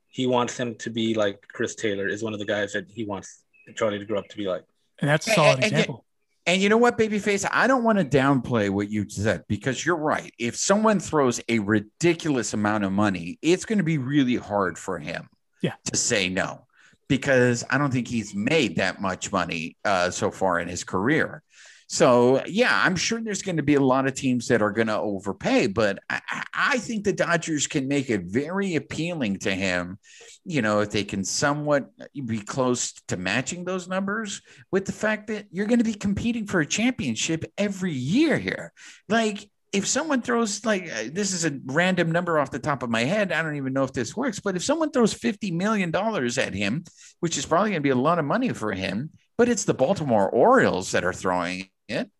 [0.08, 2.08] he wants him to be like Chris Taylor.
[2.08, 3.44] Is one of the guys that he wants
[3.76, 4.64] Charlie to grow up to be like.
[5.00, 6.04] And that's a solid And- and example.
[6.46, 7.46] And you know what, babyface?
[7.52, 10.32] I don't want to downplay what you said because you're right.
[10.38, 14.98] If someone throws a ridiculous amount of money, it's going to be really hard for
[14.98, 15.28] him
[15.60, 15.74] Yeah.
[15.84, 16.64] to say no
[17.08, 21.42] because I don't think he's made that much money uh, so far in his career.
[21.90, 24.88] So, yeah, I'm sure there's going to be a lot of teams that are going
[24.88, 26.20] to overpay, but I,
[26.52, 29.98] I- think the Dodgers can make it very appealing to him.
[30.44, 31.88] You know, if they can somewhat
[32.26, 36.46] be close to matching those numbers with the fact that you're going to be competing
[36.46, 38.72] for a championship every year here.
[39.08, 42.90] Like, if someone throws like uh, this is a random number off the top of
[42.90, 45.94] my head, I don't even know if this works, but if someone throws $50 million
[45.94, 46.84] at him,
[47.20, 49.74] which is probably going to be a lot of money for him, but it's the
[49.74, 52.10] Baltimore Orioles that are throwing it,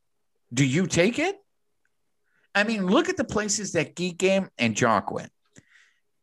[0.52, 1.37] do you take it?
[2.54, 5.30] I mean, look at the places that Geek Game and Joc went.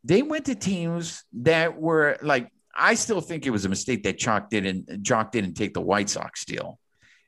[0.03, 4.19] They went to teams that were like, I still think it was a mistake that
[4.19, 6.77] Joc didn't Joc didn't take the White Sox deal.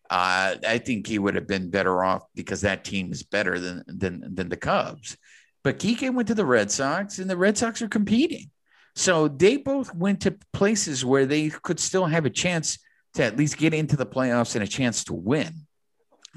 [0.09, 3.83] Uh, I think he would have been better off because that team is better than
[3.87, 5.17] than than the Cubs.
[5.63, 8.49] But Kike went to the Red Sox, and the Red Sox are competing.
[8.95, 12.79] So they both went to places where they could still have a chance
[13.15, 15.53] to at least get into the playoffs and a chance to win.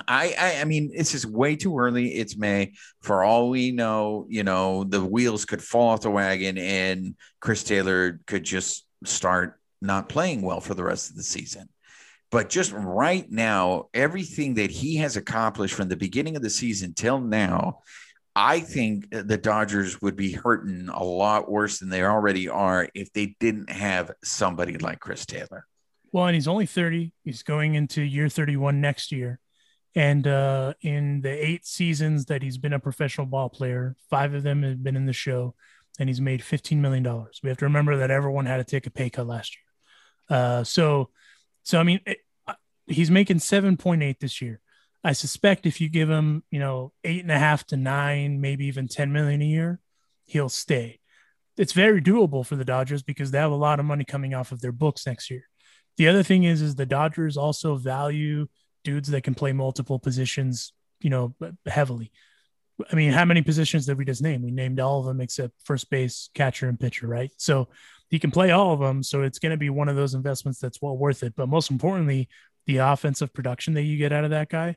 [0.09, 2.09] I, I I mean, this is way too early.
[2.09, 2.73] It's May.
[3.03, 7.63] For all we know, you know, the wheels could fall off the wagon and Chris
[7.63, 11.69] Taylor could just start not playing well for the rest of the season.
[12.31, 16.95] But just right now, everything that he has accomplished from the beginning of the season
[16.95, 17.81] till now,
[18.37, 23.13] I think the Dodgers would be hurting a lot worse than they already are if
[23.13, 25.67] they didn't have somebody like Chris Taylor.
[26.13, 27.13] Well, and he's only 30.
[27.25, 29.41] He's going into year 31 next year.
[29.97, 34.45] And uh, in the eight seasons that he's been a professional ball player, five of
[34.45, 35.55] them have been in the show,
[35.99, 37.03] and he's made $15 million.
[37.43, 40.39] We have to remember that everyone had to take a pay cut last year.
[40.39, 41.11] Uh, so,
[41.63, 42.55] so I mean, it, uh,
[42.87, 44.61] he's making 7.8 this year.
[45.03, 48.67] I suspect if you give him, you know, eight and a half to nine, maybe
[48.67, 49.81] even 10 million a year,
[50.27, 51.01] he'll stay.
[51.57, 54.53] It's very doable for the Dodgers because they have a lot of money coming off
[54.53, 55.45] of their books next year.
[55.97, 58.47] The other thing is, is the Dodgers also value
[58.85, 61.35] dudes that can play multiple positions, you know,
[61.67, 62.13] heavily.
[62.91, 64.43] I mean, how many positions did we just name?
[64.43, 67.31] We named all of them except first base, catcher, and pitcher, right?
[67.37, 67.69] So
[68.11, 69.03] he can play all of them.
[69.03, 71.35] So it's going to be one of those investments that's well worth it.
[71.37, 72.29] But most importantly,
[72.67, 74.77] the offensive production that you get out of that guy,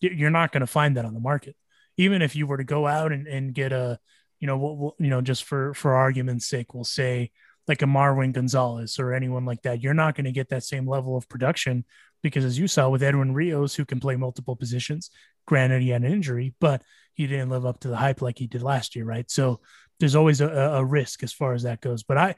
[0.00, 1.56] you're not going to find that on the market.
[1.96, 3.98] Even if you were to go out and, and get a,
[4.40, 7.30] you know, we'll, you know, just for for argument's sake, we'll say
[7.68, 10.88] like a Marwin Gonzalez or anyone like that, you're not going to get that same
[10.88, 11.84] level of production
[12.22, 15.10] because, as you saw with Edwin Rios, who can play multiple positions,
[15.46, 16.82] granted he had an injury, but
[17.14, 19.30] he didn't live up to the hype like he did last year, right?
[19.30, 19.60] So
[20.00, 22.02] there's always a, a risk as far as that goes.
[22.02, 22.34] But I,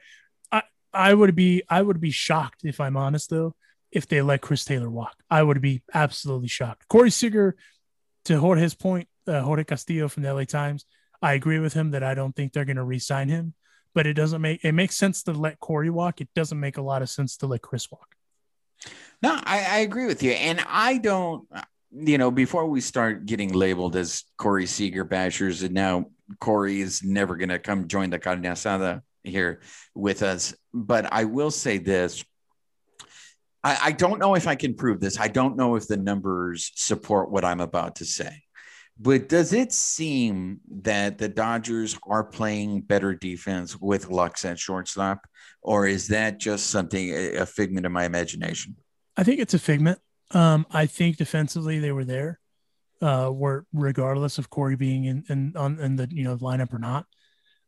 [0.94, 3.54] I, would be, I would be shocked if I'm honest though,
[3.90, 5.16] if they let Chris Taylor walk.
[5.30, 6.88] I would be absolutely shocked.
[6.88, 7.57] Corey Seager,
[8.26, 10.85] to Jorge's point, uh, Jorge Castillo from the LA Times,
[11.20, 13.54] I agree with him that I don't think they're going to re-sign him.
[13.94, 16.20] But it doesn't make it makes sense to let Corey walk.
[16.20, 18.16] It doesn't make a lot of sense to let Chris walk.
[19.22, 20.33] No, I, I agree with you.
[20.33, 21.46] And I don't,
[21.92, 26.07] you know, before we start getting labeled as Corey Seager bashers, and now
[26.40, 29.60] Corey is never going to come join the carne asada here
[29.94, 30.54] with us.
[30.72, 32.24] But I will say this.
[33.64, 35.18] I, I don't know if I can prove this.
[35.18, 38.42] I don't know if the numbers support what I'm about to say.
[38.98, 45.26] But does it seem that the Dodgers are playing better defense with Lux at shortstop,
[45.62, 48.76] or is that just something a figment of my imagination?
[49.16, 49.98] I think it's a figment.
[50.30, 52.38] Um, I think defensively they were there,
[53.02, 56.78] uh, were regardless of Corey being in, in on in the you know lineup or
[56.78, 57.06] not.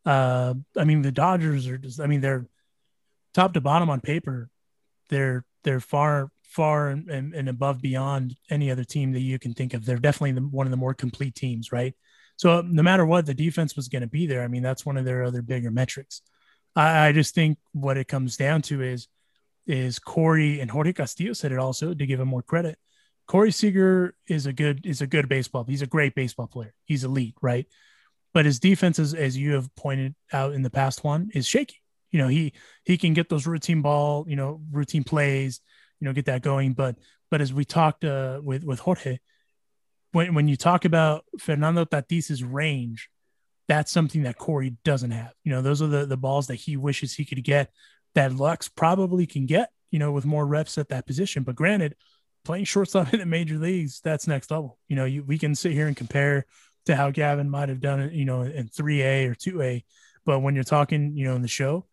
[0.06, 2.00] Uh, I mean the Dodgers are just.
[2.00, 2.46] I mean they're
[3.34, 4.48] top to bottom on paper.
[5.10, 9.74] They're they're far far and, and, above beyond any other team that you can think
[9.74, 9.84] of.
[9.84, 11.92] They're definitely the, one of the more complete teams, right?
[12.36, 14.42] So no matter what, the defense was going to be there.
[14.42, 16.22] I mean that's one of their other bigger metrics.
[16.74, 19.08] I, I just think what it comes down to is
[19.66, 22.78] is Corey and Jorge Castillo said it also to give him more credit.
[23.26, 25.64] Corey Seager is a good is a good baseball.
[25.64, 26.74] He's a great baseball player.
[26.84, 27.66] He's elite, right?
[28.34, 31.80] But his defense, is, as you have pointed out in the past one, is shaky.
[32.10, 32.52] You know, he
[32.84, 35.60] he can get those routine ball, you know, routine plays,
[36.00, 36.72] you know, get that going.
[36.72, 36.96] But
[37.30, 39.18] but as we talked uh, with with Jorge,
[40.12, 43.10] when when you talk about Fernando Tatis's range,
[43.68, 45.32] that's something that Corey doesn't have.
[45.44, 47.70] You know, those are the the balls that he wishes he could get
[48.14, 49.70] that Lux probably can get.
[49.90, 51.42] You know, with more reps at that position.
[51.42, 51.94] But granted,
[52.44, 54.78] playing shortstop in the major leagues, that's next level.
[54.88, 56.46] You know, you, we can sit here and compare
[56.86, 59.84] to how Gavin might have done it, you know, in 3A or 2A.
[60.24, 61.86] But when you're talking, you know, in the show,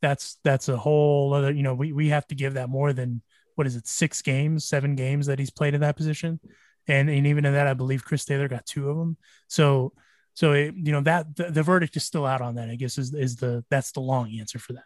[0.00, 3.22] that's that's a whole other, you know, we, we have to give that more than
[3.54, 6.38] what is it, six games, seven games that he's played in that position.
[6.86, 9.16] And, and even in that, I believe Chris Taylor got two of them.
[9.48, 9.92] So,
[10.34, 12.96] so it, you know, that the, the verdict is still out on that, I guess
[12.98, 14.84] is, is the, that's the long answer for that.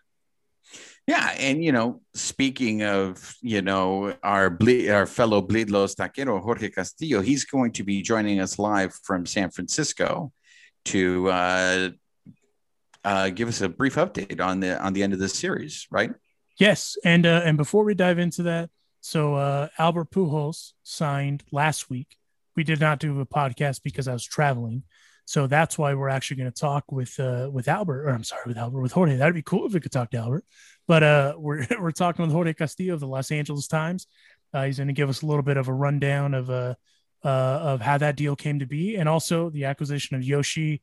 [1.07, 6.71] Yeah, and you know, speaking of you know our ble- our fellow Bleedlos taquero Jorge
[6.71, 10.33] Castillo, he's going to be joining us live from San Francisco
[10.87, 11.91] to uh,
[13.05, 16.13] uh, give us a brief update on the on the end of this series, right?
[16.59, 21.91] Yes, and uh, and before we dive into that, so uh, Albert Pujols signed last
[21.91, 22.17] week.
[22.55, 24.83] We did not do a podcast because I was traveling,
[25.33, 28.43] so that's why we're actually going to talk with uh, with Albert, or I'm sorry,
[28.45, 29.17] with Albert, with Jorge.
[29.17, 30.45] That'd be cool if we could talk to Albert.
[30.87, 34.07] But uh, we're we're talking with Jorge Castillo of the Los Angeles Times.
[34.53, 36.75] Uh, he's going to give us a little bit of a rundown of uh,
[37.25, 40.83] uh, of how that deal came to be, and also the acquisition of Yoshi.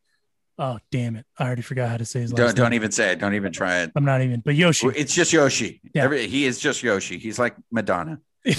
[0.57, 1.27] Oh damn it!
[1.37, 2.55] I already forgot how to say his last Don't name.
[2.55, 3.19] don't even say it.
[3.19, 3.91] Don't even try it.
[3.95, 4.39] I'm not even.
[4.39, 5.79] But Yoshi, It's just Yoshi.
[5.93, 6.05] Yeah.
[6.05, 7.19] Every, he is just Yoshi.
[7.19, 8.19] He's like Madonna.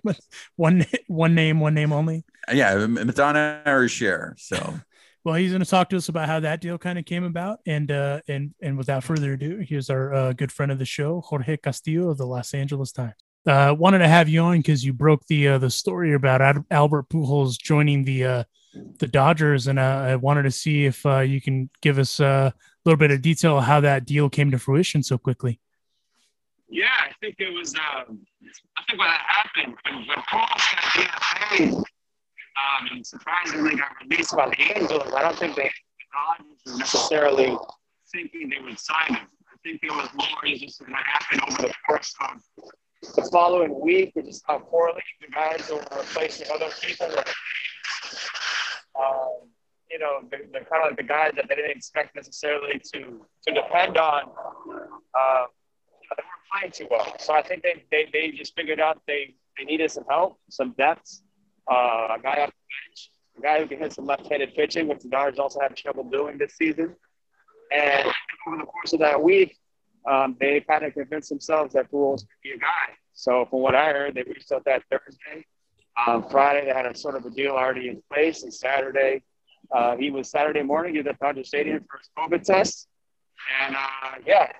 [0.56, 2.24] one one name, one name only.
[2.52, 4.34] Yeah, Madonna or Cher.
[4.38, 4.80] So
[5.28, 7.58] Well, he's going to talk to us about how that deal kind of came about,
[7.66, 11.20] and uh, and and without further ado, here's our uh, good friend of the show,
[11.20, 13.12] Jorge Castillo of the Los Angeles Times.
[13.46, 16.64] Uh, wanted to have you on because you broke the uh, the story about Ad-
[16.70, 18.44] Albert Pujols joining the uh,
[19.00, 22.50] the Dodgers, and uh, I wanted to see if uh, you can give us uh,
[22.54, 25.60] a little bit of detail how that deal came to fruition so quickly.
[26.68, 27.74] Yeah, I think it was.
[27.74, 28.20] Um,
[28.76, 30.58] I think what happened when, when Paul got
[30.92, 35.12] DFA, um, and surprisingly got released by the Angels.
[35.16, 37.56] I don't think they the Dodgers were necessarily
[38.12, 39.26] thinking they would sign him.
[39.50, 42.42] I think it was more just going to happen over the course of
[43.14, 47.08] the following week, which is how poorly the guys were replacing other people.
[48.98, 49.48] Um,
[49.90, 53.54] you know, the, kind of like the guys that they didn't expect necessarily to to
[53.54, 54.24] depend on.
[55.18, 55.44] Uh,
[56.52, 57.14] playing too well.
[57.18, 60.74] So I think they, they, they just figured out they, they needed some help, some
[60.78, 61.20] depth,
[61.70, 65.00] uh, a guy off the bench, a guy who can hit some left-handed pitching, which
[65.00, 66.94] the Dodgers also had trouble doing this season.
[67.72, 68.08] And
[68.46, 69.56] over the course of that week,
[70.08, 72.94] um, they kind of convinced themselves that Pujols could be a guy.
[73.12, 75.44] So from what I heard, they reached out that Thursday.
[76.06, 78.44] Um, Friday, they had a sort of a deal already in place.
[78.44, 79.22] And Saturday,
[79.74, 82.88] uh, he was Saturday morning, at Dodger Stadium for his COVID test.
[83.62, 84.52] And uh, yeah,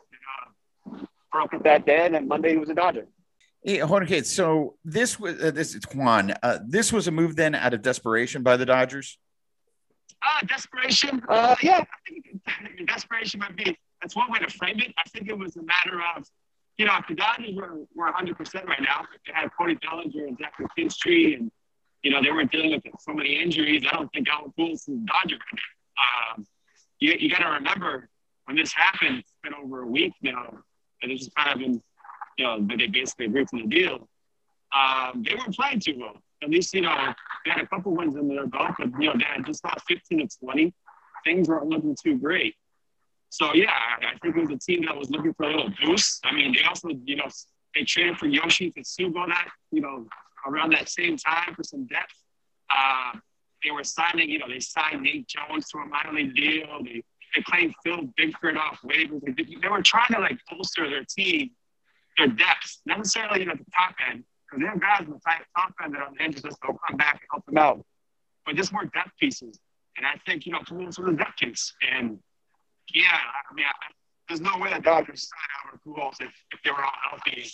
[1.38, 3.06] know, that day, and Monday he was a Dodger.
[3.62, 4.22] Yeah, Jorge.
[4.22, 6.34] So this was uh, this is Juan.
[6.42, 9.18] Uh, this was a move then out of desperation by the Dodgers.
[10.22, 11.22] Uh, desperation.
[11.28, 14.94] Uh, yeah, I think desperation might be that's one way to frame it.
[14.96, 16.24] I think it was a matter of,
[16.76, 20.26] you know, if the Dodgers were, were 100 percent right now, they had Cody Bellinger
[20.26, 21.50] and Zach McKinstry, and
[22.02, 24.88] you know they weren't dealing with so many injuries, I don't think Albert Pujols is
[24.88, 25.38] a Dodger.
[26.36, 26.46] Um,
[27.00, 28.08] you you got to remember
[28.44, 29.18] when this happened.
[29.18, 30.58] It's been over a week now,
[31.02, 31.82] and it's just kind of been,
[32.36, 34.08] you know, they basically agreed to the deal.
[34.76, 36.22] Um, they weren't playing too well.
[36.42, 39.14] At least, you know, they had a couple wins in their belt, but you know,
[39.18, 40.74] they had just lost 15 to 20.
[41.24, 42.54] Things weren't looking too great.
[43.30, 46.24] So yeah, I, think it was a team that was looking for a little boost.
[46.24, 47.26] I mean, they also, you know,
[47.74, 50.06] they traded for Yoshi Tsutsugo that, you know,
[50.46, 52.14] around that same time for some depth.
[52.74, 53.18] Uh,
[53.64, 56.82] they were signing, you know, they signed Nate Jones to a minor league deal.
[56.84, 57.02] They
[57.38, 59.20] they claimed Phil Bickford off waivers.
[59.36, 61.50] They, they were trying to like bolster their team,
[62.16, 65.20] their depth, not necessarily know the top end, because they have guys in the
[65.56, 67.84] top end that are on the edge just they'll come back and help them out,
[68.44, 69.60] but just more depth pieces.
[69.96, 71.72] And I think you know Pujols was a depth piece.
[71.92, 72.18] And
[72.92, 73.72] yeah, I mean, I,
[74.28, 77.46] there's no way the Dodgers sign Albert Pujols if, if they were all healthy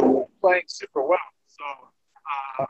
[0.00, 1.18] and playing super well.
[1.48, 1.64] So
[2.64, 2.66] uh,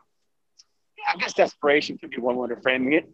[0.98, 3.08] yeah, I guess desperation could be one way of framing it.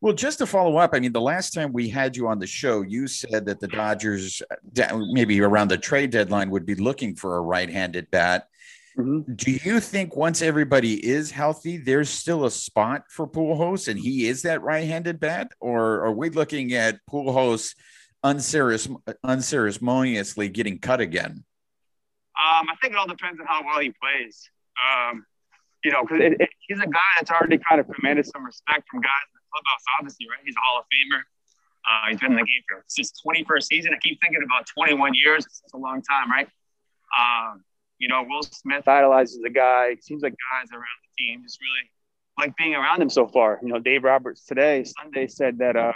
[0.00, 2.46] Well, just to follow up, I mean, the last time we had you on the
[2.46, 4.42] show, you said that the Dodgers,
[5.12, 8.48] maybe around the trade deadline, would be looking for a right-handed bat.
[8.98, 9.34] Mm-hmm.
[9.34, 14.26] Do you think once everybody is healthy, there's still a spot for Pujols and he
[14.26, 17.74] is that right-handed bat, or are we looking at Pujols
[18.24, 18.88] uncerious,
[19.22, 21.44] unceremoniously getting cut again?
[22.40, 24.50] Um, I think it all depends on how well he plays.
[24.80, 25.24] Um,
[25.84, 26.34] you know, because
[26.66, 29.84] he's a guy that's already kind of commanded some respect from guys in the clubhouse,
[29.98, 30.40] obviously, right?
[30.44, 31.22] He's a Hall of Famer.
[31.84, 33.92] Uh, he's been in the game for his 21st season.
[33.94, 35.46] I keep thinking about 21 years.
[35.46, 36.48] It's a long time, right?
[37.16, 37.64] Um,
[37.98, 39.96] you know, Will Smith idolizes the guy.
[40.00, 41.90] Seems like guys around the team just really
[42.38, 43.58] like being around him so far.
[43.62, 45.92] You know, Dave Roberts today, Sunday, said that uh,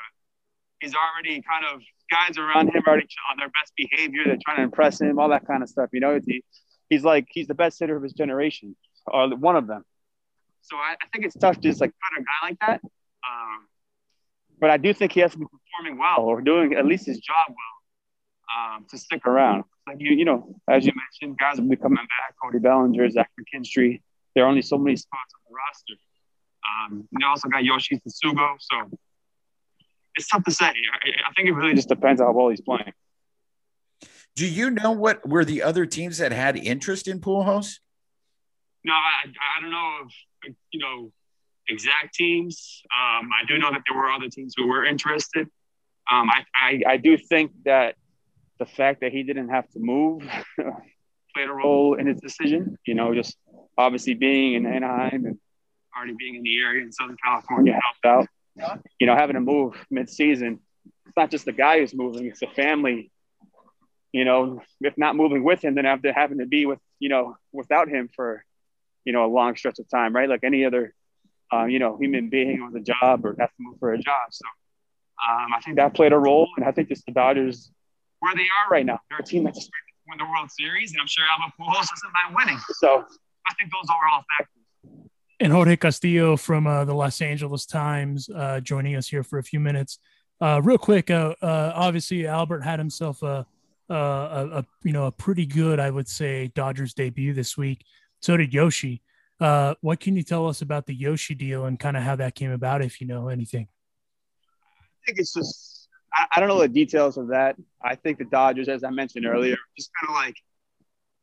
[0.81, 4.23] he's already kind of guys around him already on their best behavior.
[4.27, 5.91] They're trying to impress him, all that kind of stuff.
[5.93, 6.45] You know, he,
[6.91, 9.85] he's like he's the best hitter of his generation, or one of them.
[10.63, 12.81] So I, I think it's tough to just like cut a guy like that.
[13.29, 13.67] Um,
[14.61, 17.19] but I do think he has to be performing well or doing at least his
[17.19, 19.65] job well um, to stick around.
[19.87, 22.35] Like you, you know, as you mentioned, guys will be coming back.
[22.43, 24.03] Cody Bellinger, Zach McKinstry.
[24.35, 26.01] There are only so many spots on the roster.
[26.65, 28.57] Um, you also got Yoshi Tsutsugo.
[28.59, 28.91] So
[30.17, 30.67] it's tough to say.
[30.67, 32.93] I, I think it really just depends on how well he's playing.
[34.37, 37.79] Do you know what were the other teams that had interest in Pujols?
[38.85, 39.91] No, I, I don't know
[40.45, 41.13] if you know
[41.69, 42.83] exact teams.
[42.93, 45.49] Um, I do know that there were other teams who were interested.
[46.11, 47.97] Um, I, I, I do think that
[48.59, 50.23] the fact that he didn't have to move
[51.35, 52.79] played a role in his decision.
[52.87, 53.37] You know, just
[53.77, 55.39] obviously being in Anaheim and
[55.97, 58.79] already being in the area in Southern California helped out.
[59.01, 60.61] You know, having to move mid-season,
[61.07, 63.11] it's not just the guy who's moving; it's the family.
[64.13, 67.37] You know, if not moving with him, then after having to be with you know
[67.53, 68.45] without him for
[69.05, 70.29] you know a long stretch of time, right?
[70.29, 70.95] Like any other
[71.55, 74.29] uh, you know human being on the job or has to move for a job.
[74.31, 74.47] So
[75.29, 77.71] um, I think that played a role, and I think just the Dodgers
[78.21, 78.99] where they are right now.
[79.11, 79.69] They're a team that's
[80.09, 82.59] win the World Series, and I'm sure Albert Pujols doesn't mind winning.
[82.75, 83.05] So
[83.47, 85.09] I think those are all factors.
[85.41, 89.43] And Jorge Castillo from uh, the Los Angeles Times uh, joining us here for a
[89.43, 89.99] few minutes.
[90.41, 93.47] Uh, real quick, uh, uh, obviously Albert had himself a,
[93.89, 97.85] a, a, you know a pretty good, I would say, Dodgers debut this week.
[98.21, 99.03] So did Yoshi.
[99.41, 102.35] Uh, what can you tell us about the Yoshi deal and kind of how that
[102.35, 103.69] came about, if you know anything?
[104.81, 107.57] I think it's just I, I don't know the details of that.
[107.83, 110.37] I think the Dodgers, as I mentioned earlier, just kind of like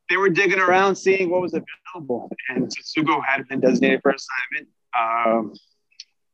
[0.09, 4.69] they were digging around, seeing what was available, and Tsutsugo had been designated for assignment,
[4.99, 5.53] um,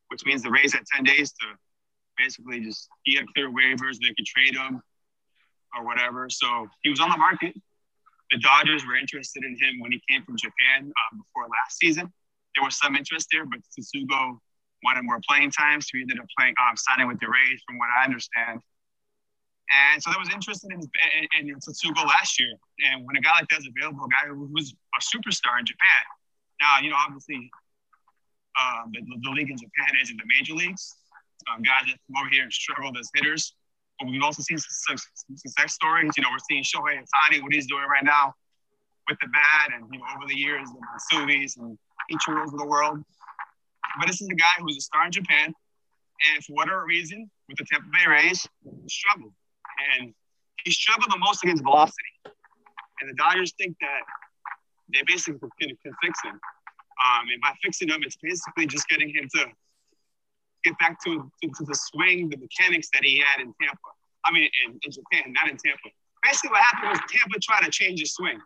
[0.08, 1.46] which means the Rays had ten days to
[2.18, 3.98] basically just he had clear waivers.
[4.02, 4.82] They could trade him
[5.78, 6.30] or whatever.
[6.30, 7.56] So he was on the market.
[8.32, 12.12] The Dodgers were interested in him when he came from Japan uh, before last season.
[12.56, 14.40] There was some interest there, but Tsutsugo
[14.84, 17.78] wanted more playing time, so he ended up playing, um, signing with the Rays, from
[17.78, 18.62] what I understand.
[19.68, 21.60] And so there was interest in, in, in
[22.08, 22.56] last year.
[22.88, 26.04] And when a guy like that's available, a guy who was a superstar in Japan,
[26.62, 27.52] now, you know, obviously
[28.58, 30.96] um, the, the, league in Japan is in the major leagues.
[31.52, 33.54] Um, guys that come over here and struggled as hitters.
[34.00, 34.98] But we've also seen some,
[35.36, 36.12] success stories.
[36.18, 38.34] You know, we're seeing Shohei Ohtani, what he's doing right now
[39.10, 41.78] with the bat, and, you know, over the years, the Matsuis and
[42.12, 43.04] Ichiros of the world.
[44.00, 45.54] But this is a guy who's a star in Japan,
[46.30, 48.48] and for whatever reason, with the Tampa Bay Rays,
[48.88, 49.34] struggled.
[49.96, 50.14] And
[50.64, 52.14] he struggled the most against velocity.
[53.00, 54.02] And the Dodgers think that
[54.94, 56.34] they basically can, can fix him.
[56.34, 59.46] Um, and by fixing him, it's basically just getting him to
[60.64, 63.92] get back to, to, to, the swing, the mechanics that he had in Tampa.
[64.26, 65.90] I mean, in, in Japan, not in Tampa.
[66.24, 68.40] Basically, what happened was Tampa tried to change his swing.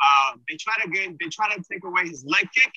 [0.00, 2.72] Uh, they tried to get, they tried to take away his leg kick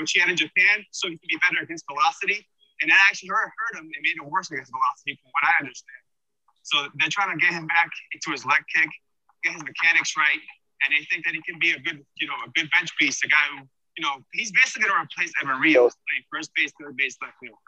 [0.00, 2.48] which he had in Japan, so he could be better against velocity.
[2.80, 5.60] And that actually hurt, hurt him and made it worse against velocity, from what I
[5.60, 6.00] understand.
[6.64, 8.88] So they're trying to get him back into his leg kick,
[9.44, 10.40] get his mechanics right,
[10.80, 13.20] and they think that he can be a good, you know, a good bench piece,
[13.20, 13.68] a guy who,
[14.00, 17.36] you know, he's basically going to replace Edwin Rios playing first base, third base, left
[17.36, 17.60] field.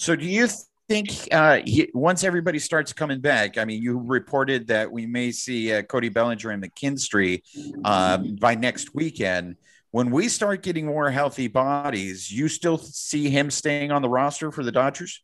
[0.00, 0.48] So do you
[0.88, 5.30] think uh, he, once everybody starts coming back, I mean, you reported that we may
[5.30, 7.42] see uh, Cody Bellinger and McKinstry
[7.84, 9.56] uh, by next weekend
[9.90, 14.52] when we start getting more healthy bodies, you still see him staying on the roster
[14.52, 15.20] for the Dodgers?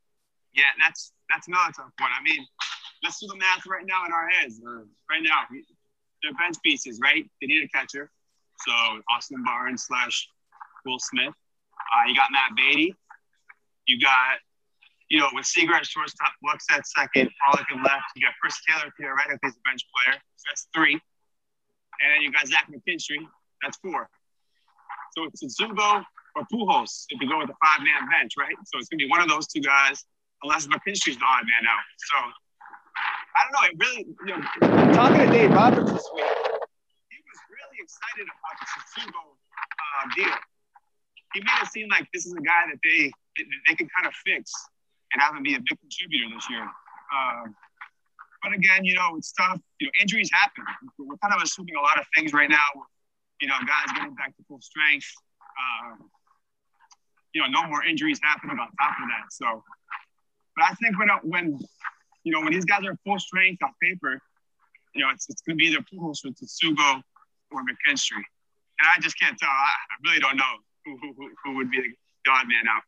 [0.54, 2.10] Yeah, that's that's another tough one.
[2.10, 2.44] I mean,
[3.02, 4.60] let's do the math right now in our heads.
[5.10, 5.42] Right now,
[6.22, 7.24] they're bench pieces, right?
[7.40, 8.10] They need a catcher.
[8.66, 8.72] So
[9.10, 10.28] Austin Barnes slash
[10.84, 11.34] Will Smith.
[11.74, 12.94] Uh, you got Matt Beaty.
[13.86, 14.38] You got,
[15.08, 18.10] you know, with Seager at shortstop, Lux at second, Pollock at left.
[18.16, 20.18] You got Chris Taylor theoretically as a bench player.
[20.36, 20.94] So that's three.
[20.94, 23.22] And then you got Zach McKinstry.
[23.62, 24.08] That's four.
[25.16, 26.04] So it's Tsutsugo
[26.34, 28.56] or Pujols if you go with a five man bench, right?
[28.66, 30.04] So it's going to be one of those two guys,
[30.42, 31.86] unless McKinstry's the odd man out.
[31.96, 32.16] So
[33.32, 33.64] I don't know.
[33.70, 36.24] It really, you know, talking to Dave Roberts this week,
[37.08, 40.36] he was really excited about the Tsutsugo uh, deal.
[41.32, 43.12] He made it seem like this is a guy that they
[43.68, 44.52] they can kind of fix
[45.16, 46.60] and have him be a big contributor this year.
[46.60, 47.56] Um,
[48.44, 49.58] but again, you know, it's tough.
[49.80, 50.64] You know, injuries happen.
[50.98, 52.68] We're kind of assuming a lot of things right now.
[53.40, 55.08] You know, guys getting back to full strength.
[55.56, 56.10] Um,
[57.32, 59.32] you know, no more injuries happening on top of that.
[59.32, 59.64] So,
[60.54, 61.58] but I think when when
[62.24, 64.20] you know when these guys are full strength on paper,
[64.94, 67.00] you know, it's, it's going to be either Pujols with Tsutsugo
[67.52, 68.20] or McKinstry.
[68.80, 69.48] And I just can't tell.
[69.48, 70.52] I, I really don't know
[70.84, 72.82] who, who, who would be the odd man out.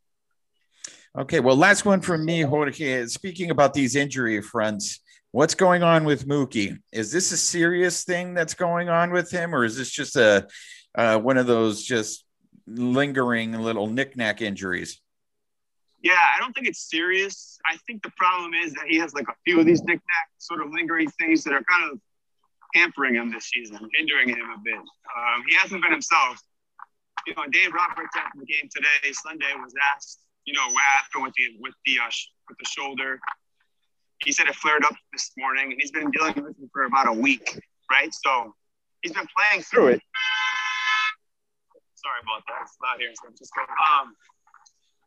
[1.19, 3.05] Okay, well, last one from me, Jorge.
[3.07, 5.01] Speaking about these injury fronts,
[5.33, 6.79] what's going on with Mookie?
[6.93, 10.47] Is this a serious thing that's going on with him, or is this just a
[10.95, 12.25] uh, one of those just
[12.69, 15.01] lingering little knickknack injuries?
[16.05, 17.59] Yeah, I don't think it's serious.
[17.67, 20.63] I think the problem is that he has like a few of these knickknack sort
[20.63, 21.99] of lingering things that are kind of
[22.77, 24.77] hampering him this season, hindering him a bit.
[24.77, 26.41] Um, he hasn't been himself.
[27.27, 31.25] You know, Dave Roberts after the game today, Sunday, was asked, you know, what happened
[31.29, 32.09] with the with the uh,
[32.49, 33.21] with the shoulder.
[34.25, 37.07] He said it flared up this morning, and he's been dealing with it for about
[37.07, 37.61] a week,
[37.93, 38.09] right?
[38.25, 38.57] So
[39.03, 40.01] he's been playing through it.
[42.01, 42.65] Sorry about that.
[42.65, 43.61] It's loud here in San Francisco.
[43.61, 44.17] Um,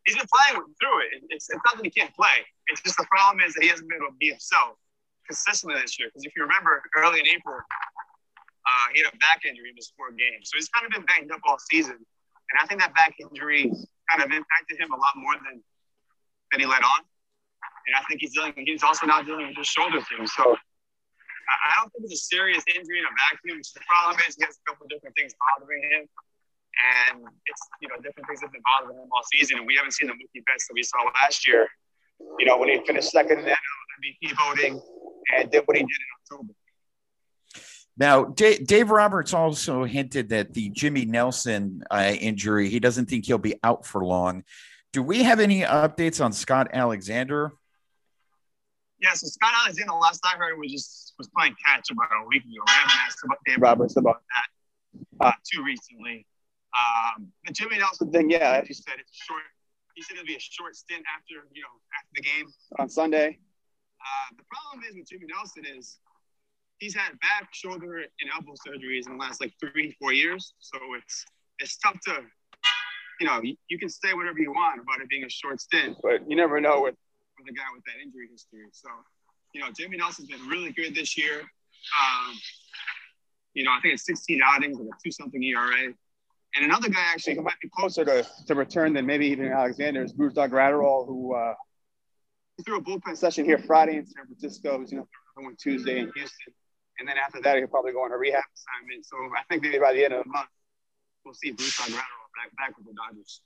[0.06, 1.26] he's been playing through it.
[1.34, 2.46] It's, it's not that he can't play.
[2.68, 4.78] It's just the problem is that he hasn't been able to be himself
[5.26, 6.08] consistently this year.
[6.08, 9.92] Because if you remember, early in April, uh, he had a back injury in his
[9.98, 10.54] four games.
[10.54, 11.98] So he's kind of been banged up all season.
[12.52, 13.72] And I think that back injury
[14.12, 15.64] kind of impacted him a lot more than,
[16.52, 17.00] than he let on.
[17.88, 20.28] And I think he's dealing, he's also now dealing with his shoulder thing.
[20.28, 20.52] So
[21.48, 23.58] I don't think it's a serious injury in a vacuum.
[23.58, 26.04] The problem is he has a couple different things bothering him.
[26.72, 29.58] And it's, you know, different things have been bothering him all season.
[29.58, 31.68] And we haven't seen the Mookie Betts that we saw last year,
[32.38, 34.80] you know, when he finished second in the MVP voting
[35.36, 36.52] and did what he did in October.
[37.96, 43.26] Now, Dave, Dave Roberts also hinted that the Jimmy Nelson uh, injury, he doesn't think
[43.26, 44.44] he'll be out for long.
[44.92, 47.52] Do we have any updates on Scott Alexander?
[49.00, 52.44] Yeah, so Scott Alexander, last I heard, was just was playing catch about a week
[52.44, 52.62] ago.
[52.66, 54.22] I haven't asked about Dave Roberts about
[55.20, 56.26] that uh, too recently.
[56.72, 59.42] Um, the Jimmy Nelson thing, yeah, as you said, it's short.
[59.94, 62.46] He said it'll be a short stint after you know after the game
[62.78, 63.38] on Sunday.
[64.00, 65.98] Uh, the problem is with Jimmy Nelson is
[66.82, 70.52] he's had back, shoulder, and elbow surgeries in the last like three, four years.
[70.58, 71.24] So it's
[71.60, 72.22] it's tough to,
[73.20, 75.96] you know, you, you can say whatever you want about it being a short stint,
[76.02, 76.96] but you never know with
[77.38, 78.66] with a guy with that injury history.
[78.72, 78.88] So,
[79.54, 81.38] you know, Jimmy Nelson's been really good this year.
[81.40, 82.34] Um,
[83.54, 85.94] you know, I think it's 16 outings with a two something ERA.
[86.54, 90.02] And another guy actually who might be closer to, to return than maybe even Alexander
[90.02, 91.54] is Brusdar Graterol, who uh,
[92.64, 94.80] threw a bullpen session here Friday in San Francisco.
[94.80, 96.54] He's going to throw Tuesday in Houston.
[96.98, 99.06] And then after that, he'll probably go on a rehab assignment.
[99.06, 100.48] So I think maybe by the end of the month,
[101.24, 103.40] we'll see Brusdar Graterol back, back with the Dodgers.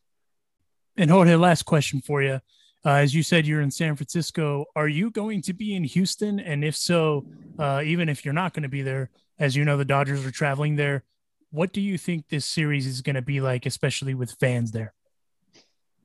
[0.96, 2.40] And Jorge, last question for you.
[2.84, 4.64] Uh, as you said, you're in San Francisco.
[4.76, 6.38] Are you going to be in Houston?
[6.40, 7.26] And if so,
[7.58, 10.30] uh, even if you're not going to be there, as you know, the Dodgers are
[10.30, 11.04] traveling there
[11.50, 14.92] what do you think this series is going to be like, especially with fans there?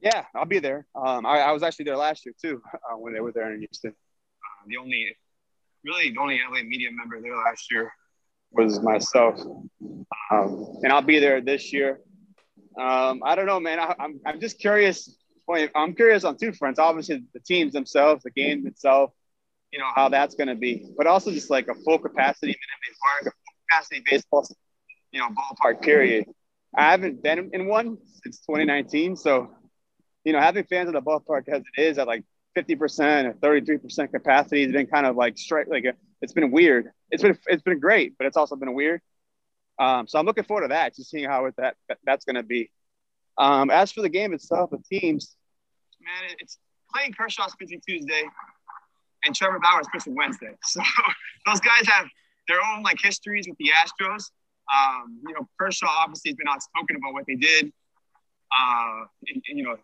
[0.02, 0.88] Yeah, I'll be there.
[0.96, 3.60] Um, I, I, was actually there last year too uh, when they were there in
[3.60, 3.92] Houston.
[3.92, 5.16] Uh, the only,
[5.84, 7.92] really, the only LA media member there last year
[8.52, 9.40] was myself,
[10.32, 12.02] um, and I'll be there this year.
[12.80, 13.80] Um, I don't know, man.
[13.80, 15.18] I, I'm I'm just curious.
[15.76, 16.80] I'm curious on two fronts.
[16.80, 19.12] Obviously, the teams themselves, the game itself,
[19.72, 22.56] you know how that's going to be, but also just like a full capacity
[23.24, 23.32] full
[23.70, 24.46] capacity baseball
[25.12, 26.26] you know, ballpark period.
[26.76, 29.16] I haven't been in one since 2019.
[29.16, 29.50] So,
[30.24, 32.24] you know, having fans in the ballpark as it is at like
[32.58, 35.86] 50% or 33% capacity has been kind of like straight, like
[36.22, 36.92] it's been weird.
[37.10, 39.02] It's been, it's been great, but it's also been weird.
[39.80, 42.44] Um, so I'm looking forward to that, just seeing how that, that that's going to
[42.44, 42.70] be.
[43.38, 45.36] Um, as for the game itself, the teams,
[46.02, 46.60] man, it's
[46.94, 48.24] playing Kershaw's pitching Tuesday
[49.26, 50.52] and Trevor Bauer's pitching Wednesday.
[50.66, 50.82] So
[51.46, 52.06] those guys have
[52.48, 54.30] their own like histories with the Astros.
[54.72, 57.74] Um, you know, Kershaw obviously has been outspoken about what they did,
[58.56, 59.06] uh,
[59.48, 59.76] you know,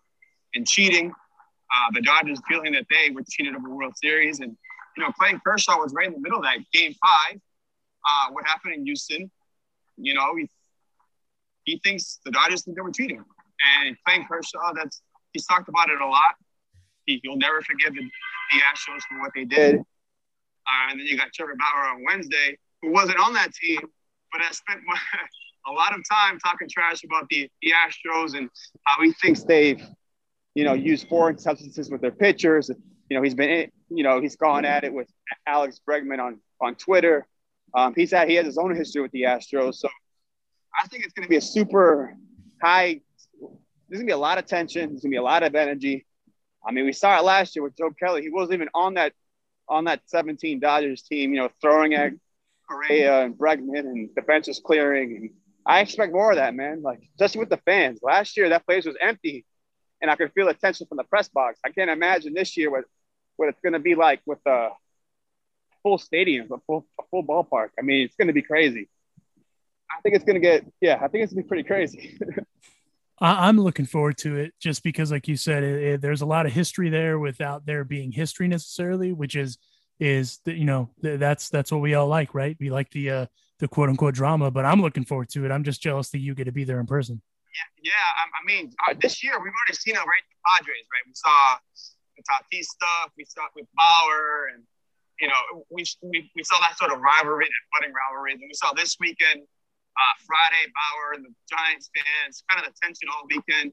[0.54, 1.12] in cheating.
[1.74, 4.56] Uh, the Dodgers feeling that they were cheated of a World Series, and
[4.96, 7.40] you know, Clayton Kershaw was right in the middle of that Game Five.
[8.08, 9.30] Uh, what happened in Houston?
[9.96, 10.48] You know, he
[11.64, 13.22] he thinks the Dodgers think they were cheating,
[13.82, 15.02] and Clayton Kershaw, that's
[15.32, 16.34] he's talked about it a lot.
[17.06, 19.76] He, he'll never forgive the, the Astros for what they did.
[20.68, 23.80] Uh, and then you got Trevor Bauer on Wednesday, who wasn't on that team,
[24.32, 24.80] but has spent
[25.66, 28.50] a lot of time talking trash about the, the Astros and
[28.84, 29.80] how he thinks they've,
[30.58, 32.68] you know, use foreign substances with their pitchers.
[33.08, 35.08] You know, he's been, you know, he's gone at it with
[35.46, 37.28] Alex Bregman on on Twitter.
[37.76, 39.88] Um, he's had he has his own history with the Astros, so
[40.76, 42.12] I think it's going to be a super
[42.60, 43.00] high.
[43.40, 44.90] There's going to be a lot of tension.
[44.90, 46.06] There's going to be a lot of energy.
[46.66, 48.22] I mean, we saw it last year with Joe Kelly.
[48.22, 49.12] He wasn't even on that
[49.68, 52.14] on that 17 Dodgers team, you know, throwing at
[52.68, 55.16] Correa and Bregman and the bench clearing.
[55.16, 55.30] And
[55.64, 56.82] I expect more of that, man.
[56.82, 58.00] Like, especially with the fans.
[58.02, 59.44] Last year, that place was empty
[60.00, 61.58] and I could feel the tension from the press box.
[61.64, 62.84] I can't imagine this year what,
[63.36, 64.70] what it's going to be like with a
[65.82, 67.68] full stadium, a full, a full ballpark.
[67.78, 68.88] I mean, it's going to be crazy.
[69.90, 72.18] I think it's going to get, yeah, I think it's going to be pretty crazy.
[73.20, 76.26] I, am looking forward to it just because, like you said, it, it, there's a
[76.26, 79.58] lot of history there without there being history necessarily, which is
[79.98, 82.56] is the, you know th- that's that's what we all like, right?
[82.60, 83.26] We like the uh,
[83.58, 85.50] the quote unquote drama, but I'm looking forward to it.
[85.50, 87.20] I'm just jealous that you get to be there in person.
[87.54, 88.06] Yeah, yeah.
[88.20, 90.24] I, I mean, uh, this year we've already seen it right.
[90.28, 91.04] The Padres, right?
[91.06, 91.58] We saw
[92.16, 93.12] the Tatis stuff.
[93.16, 94.62] We saw it with Bauer, and
[95.20, 98.32] you know, we, we we saw that sort of rivalry, that budding rivalry.
[98.36, 99.42] And we saw this weekend
[99.98, 103.72] uh, Friday, Bauer and the Giants fans, kind of the tension all weekend.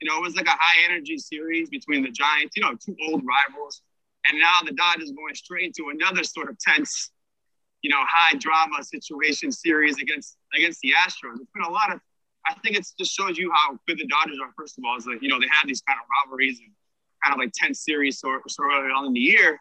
[0.00, 2.96] You know, it was like a high energy series between the Giants, you know, two
[3.08, 3.82] old rivals.
[4.26, 7.10] And now the Dodgers going straight into another sort of tense,
[7.82, 11.40] you know, high drama situation series against against the Astros.
[11.40, 12.00] It's been a lot of
[12.46, 15.06] I think it just shows you how good the Dodgers are, first of all, is
[15.06, 16.70] like, you know, they have these kind of rivalries and
[17.24, 19.60] kind of like tense series so, so early on in the year.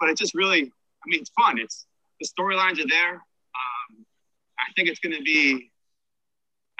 [0.00, 1.58] But it's just really, I mean, it's fun.
[1.58, 1.86] It's
[2.20, 3.14] the storylines are there.
[3.14, 4.04] Um,
[4.58, 5.70] I think it's going to be,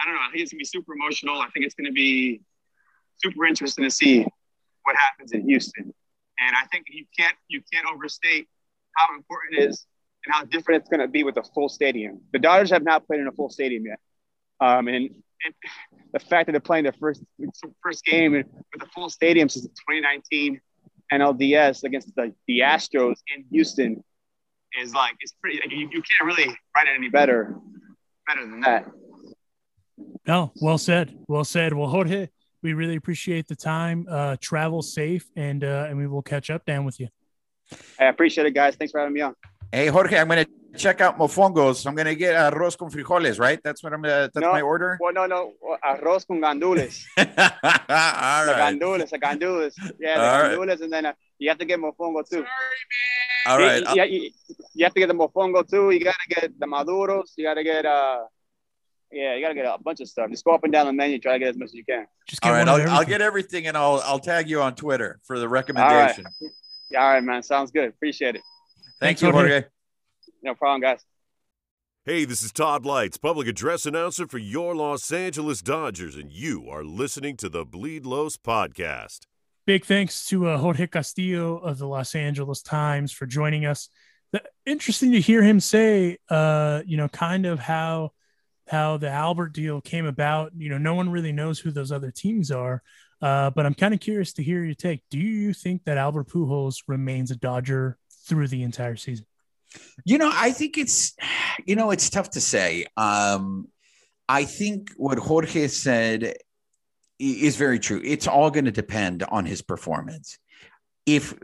[0.01, 1.41] I don't know, I think it's going to be super emotional.
[1.41, 2.41] I think it's going to be
[3.22, 4.26] super interesting to see
[4.84, 5.93] what happens in Houston.
[6.41, 8.49] And I think you can't you can't overstate
[8.97, 9.86] how important it is
[10.24, 12.20] and how different it's going to be with a full stadium.
[12.32, 13.99] The Dodgers have not played in a full stadium yet,
[14.61, 15.11] um, and,
[15.45, 15.55] and,
[16.12, 17.22] the fact that they're playing their first
[17.82, 20.59] first game with a full stadium since the 2019
[21.12, 24.03] NLDS against the, the Astros in Houston
[24.80, 25.61] is like it's pretty.
[25.62, 27.55] Like, you, you can't really write it any better
[28.26, 28.86] better than that.
[30.26, 31.16] No, well said.
[31.28, 31.72] Well said.
[31.72, 32.28] Well, Jorge,
[32.62, 34.07] we really appreciate the time.
[34.09, 37.09] Uh, travel safe, and uh, and we will catch up down with you.
[37.99, 38.76] I appreciate it, guys.
[38.76, 39.34] Thanks for having me on.
[39.72, 41.87] Hey, Jorge, I'm going to check out Mofongos.
[41.87, 43.61] I'm going to get arroz con frijoles, right?
[43.62, 44.99] That's what I'm going to, that's no, my order?
[45.01, 45.53] Well, no, no.
[45.85, 47.05] Arroz con gandules.
[47.19, 48.47] All right.
[48.47, 49.75] The gandules, the gandules.
[49.99, 50.81] Yeah, the All gandules, right.
[50.81, 52.45] and then uh, you have to get mofongo too.
[53.47, 53.83] All right.
[53.95, 54.31] You, you,
[54.75, 55.91] you, have to get the mofongo too.
[55.91, 57.33] You got to get the maduros.
[57.37, 58.25] You got to get, uh,
[59.11, 60.31] yeah, you got to get a bunch of stuff.
[60.31, 61.19] Just go up and down the menu.
[61.19, 62.07] Try to get as much as you can.
[62.27, 62.69] Just get All right.
[62.69, 66.27] I'll, I'll, get everything and I'll, I'll tag you on Twitter for the recommendation.
[66.27, 66.53] All right,
[66.91, 67.43] yeah, all right man.
[67.43, 67.89] Sounds good.
[67.89, 68.43] Appreciate it.
[69.01, 69.49] Thank Thanks, you, Jorge.
[69.49, 69.66] Jorge.
[70.43, 71.05] No problem, guys.
[72.05, 76.66] Hey, this is Todd Leitz, public address announcer for your Los Angeles Dodgers, and you
[76.70, 79.26] are listening to the Bleed Los podcast.
[79.66, 83.91] Big thanks to uh, Jorge Castillo of the Los Angeles Times for joining us.
[84.32, 88.12] The, interesting to hear him say, uh, you know, kind of how
[88.66, 90.53] how the Albert deal came about.
[90.57, 92.82] You know, no one really knows who those other teams are,
[93.20, 95.03] uh, but I'm kind of curious to hear your take.
[95.11, 99.26] Do you think that Albert Pujols remains a Dodger through the entire season?
[100.05, 101.14] You know, I think it's,
[101.66, 102.87] you know, it's tough to say.
[102.97, 103.69] Um,
[104.29, 106.35] I think what Jorge said
[107.19, 108.01] is very true.
[108.05, 110.39] It's all going to depend on his performance.
[111.07, 111.35] If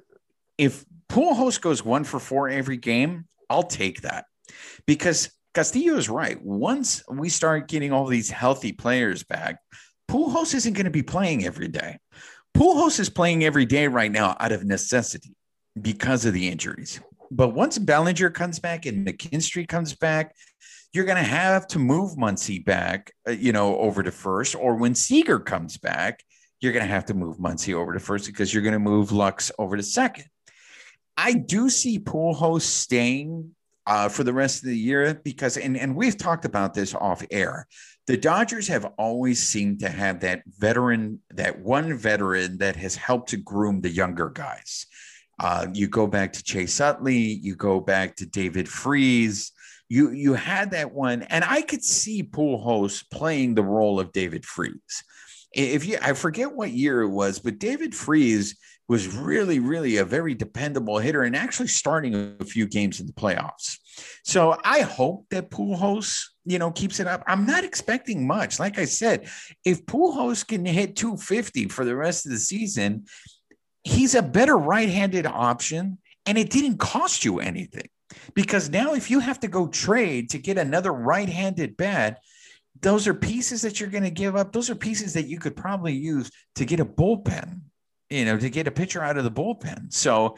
[0.59, 4.27] if Pujols goes one for four every game, I'll take that
[4.87, 6.41] because Castillo is right.
[6.43, 9.59] Once we start getting all these healthy players back,
[10.11, 11.99] Pujols isn't going to be playing every day.
[12.57, 15.35] Pujols is playing every day right now out of necessity
[15.81, 17.01] because of the injuries.
[17.31, 20.35] But once Bellinger comes back and McKinstry comes back,
[20.93, 24.55] you're going to have to move Muncy back, uh, you know, over to first.
[24.55, 26.23] Or when Seager comes back,
[26.61, 29.11] you're going to have to move Muncy over to first because you're going to move
[29.11, 30.27] Lux over to second.
[31.17, 33.55] I do see Pujols staying
[33.87, 37.25] uh, for the rest of the year because, and, and we've talked about this off
[37.31, 37.67] air.
[38.07, 43.31] The Dodgers have always seemed to have that veteran, that one veteran that has helped
[43.31, 44.87] to groom the younger guys.
[45.39, 49.53] Uh, you go back to Chase Utley, you go back to David Freese.
[49.89, 54.45] You you had that one, and I could see Pujols playing the role of David
[54.45, 55.05] Freese.
[55.53, 58.57] If you, I forget what year it was, but David Freese
[58.89, 63.13] was really, really a very dependable hitter and actually starting a few games in the
[63.13, 63.79] playoffs.
[64.25, 67.23] So I hope that Pujols, you know, keeps it up.
[67.27, 68.59] I'm not expecting much.
[68.61, 69.29] Like I said,
[69.65, 73.07] if Pujols can hit 250 for the rest of the season,
[73.85, 77.89] he's a better right-handed option and it didn't cost you anything.
[78.35, 82.21] Because now if you have to go trade to get another right-handed bat
[82.81, 84.53] those are pieces that you're going to give up.
[84.53, 87.61] Those are pieces that you could probably use to get a bullpen
[88.11, 89.93] you know to get a pitcher out of the bullpen.
[89.93, 90.37] So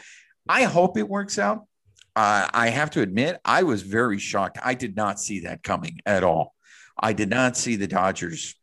[0.49, 1.67] i hope it works out.
[2.15, 4.59] Uh, i have to admit i was very shocked.
[4.65, 6.55] I did not see that coming at all.
[6.99, 8.55] I did not see the dodgers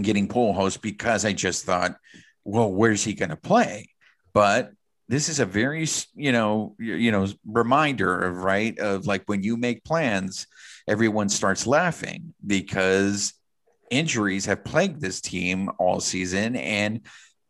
[0.00, 1.96] getting Pujols because i just thought
[2.44, 3.89] well where's he going to play
[4.32, 4.72] but
[5.08, 9.56] this is a very you know you know reminder of right of like when you
[9.56, 10.46] make plans
[10.88, 13.34] everyone starts laughing because
[13.90, 17.00] injuries have plagued this team all season and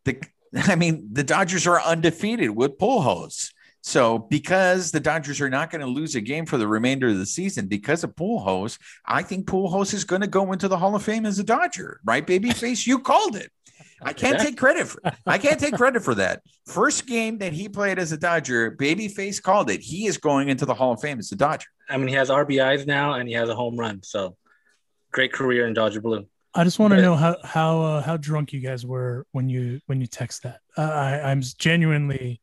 [0.05, 0.19] the
[0.57, 3.51] i mean the dodgers are undefeated with Pujols
[3.83, 7.19] so because the Dodgers are not going to lose a game for the remainder of
[7.19, 10.95] the season because of Pujols, I think Pujols is going to go into the Hall
[10.95, 12.27] of Fame as a Dodger, right?
[12.27, 13.51] Babyface, you called it.
[14.03, 16.43] I can't take credit for I can't take credit for that.
[16.67, 19.81] First game that he played as a Dodger, Babyface called it.
[19.81, 21.67] He is going into the Hall of Fame as a Dodger.
[21.89, 24.03] I mean, he has RBIs now and he has a home run.
[24.03, 24.37] So
[25.13, 26.27] great career in Dodger blue.
[26.55, 29.81] I just want to know how how uh, how drunk you guys were when you
[29.87, 30.61] when you text that.
[30.77, 32.41] Uh, I I'm genuinely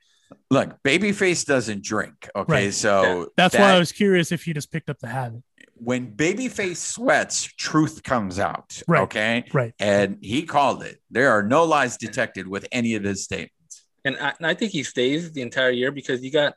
[0.49, 0.81] look.
[0.83, 2.29] Babyface doesn't drink.
[2.35, 2.73] Okay, right.
[2.73, 3.25] so yeah.
[3.35, 5.43] that's that, why I was curious if you just picked up the habit
[5.79, 9.43] when babyface sweats truth comes out right okay?
[9.53, 9.73] right.
[9.79, 10.99] And he called it.
[11.11, 13.85] There are no lies detected with any of his statements.
[14.05, 16.55] And I, and I, think he stays the entire year because you got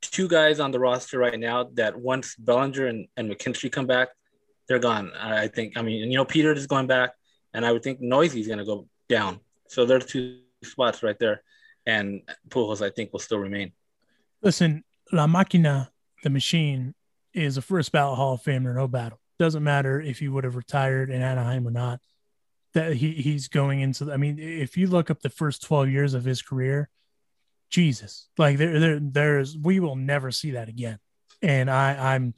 [0.00, 4.08] two guys on the roster right now that once bellinger and, and mckinstry come back
[4.66, 5.76] they're gone i think.
[5.76, 7.12] I mean you know peter is going back
[7.54, 9.40] and i would think is going to go down.
[9.68, 11.42] So there's two spots right there
[11.86, 13.72] and Pujols, I think, will still remain.
[14.42, 15.88] Listen, La Máquina,
[16.22, 16.94] the machine,
[17.34, 19.20] is a first ballot Hall of Famer, no battle.
[19.38, 22.00] Doesn't matter if he would have retired in Anaheim or not.
[22.74, 24.10] That he he's going into.
[24.10, 26.88] I mean, if you look up the first twelve years of his career,
[27.68, 30.98] Jesus, like there there there's we will never see that again.
[31.42, 32.34] And I I'm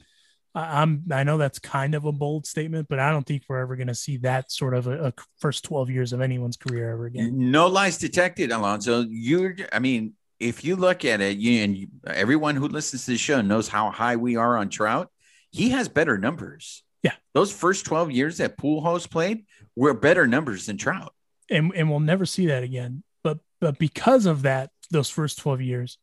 [0.55, 3.75] I'm I know that's kind of a bold statement, but I don't think we're ever
[3.75, 7.05] going to see that sort of a, a, first 12 years of anyone's career ever
[7.05, 7.51] again.
[7.51, 9.05] No lies detected, Alonso.
[9.09, 13.11] You're I mean, if you look at it, you and you, everyone who listens to
[13.11, 15.09] the show knows how high we are on Trout.
[15.51, 16.83] He has better numbers.
[17.03, 21.13] Yeah, those first twelve years that Pujols played were better numbers than Trout,
[21.49, 23.03] and and we'll never see that again.
[23.23, 25.97] But but because of that, those first twelve years,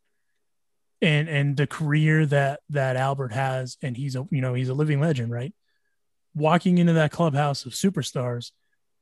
[1.03, 4.75] and and the career that that Albert has, and he's a you know he's a
[4.75, 5.53] living legend, right?
[6.35, 8.53] Walking into that clubhouse of superstars,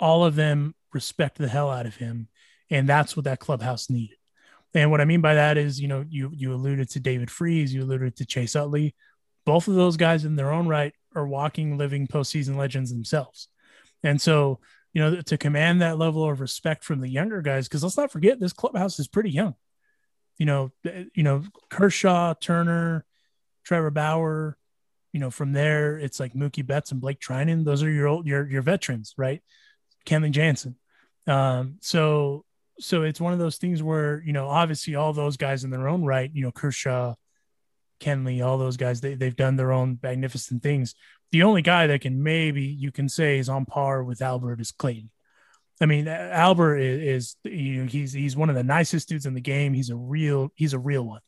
[0.00, 2.28] all of them respect the hell out of him,
[2.70, 4.16] and that's what that clubhouse needed.
[4.74, 7.72] And what I mean by that is, you know, you you alluded to David Freese,
[7.72, 8.94] you alluded to Chase Utley.
[9.44, 13.48] Both of those guys in their own right are walking, living postseason legends themselves.
[14.02, 14.60] And so,
[14.92, 18.12] you know, to command that level of respect from the younger guys, because let's not
[18.12, 19.54] forget this clubhouse is pretty young.
[20.38, 23.04] You know, you know, Kershaw, Turner,
[23.64, 24.56] Trevor Bauer,
[25.12, 27.64] you know, from there it's like Mookie Betts and Blake Treinen.
[27.64, 29.42] Those are your old your your veterans, right?
[30.06, 30.76] Kenley Jansen.
[31.26, 32.44] Um, so
[32.80, 35.88] so it's one of those things where you know obviously all those guys in their
[35.88, 37.14] own right you know kershaw
[38.00, 40.94] kenley all those guys they, they've done their own magnificent things.
[41.32, 44.72] The only guy that can maybe you can say is on par with albert is
[44.72, 45.10] clayton.
[45.80, 49.34] I mean albert is, is you know he's he's one of the nicest dudes in
[49.34, 49.74] the game.
[49.74, 51.20] He's a real he's a real one.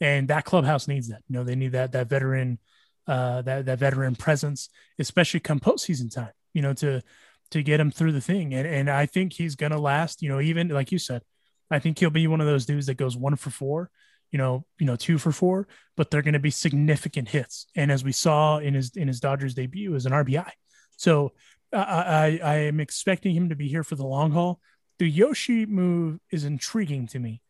[0.00, 1.22] And that clubhouse needs that.
[1.28, 2.58] You know they need that that veteran
[3.06, 4.68] uh that that veteran presence
[4.98, 7.02] especially come postseason time you know to
[7.50, 8.54] to get him through the thing.
[8.54, 11.22] And and I think he's gonna last, you know, even like you said,
[11.70, 13.90] I think he'll be one of those dudes that goes one for four,
[14.30, 17.66] you know, you know, two for four, but they're gonna be significant hits.
[17.76, 20.50] And as we saw in his in his Dodgers debut as an RBI.
[20.96, 21.32] So
[21.72, 24.60] I, I I am expecting him to be here for the long haul.
[24.98, 27.42] The Yoshi move is intriguing to me.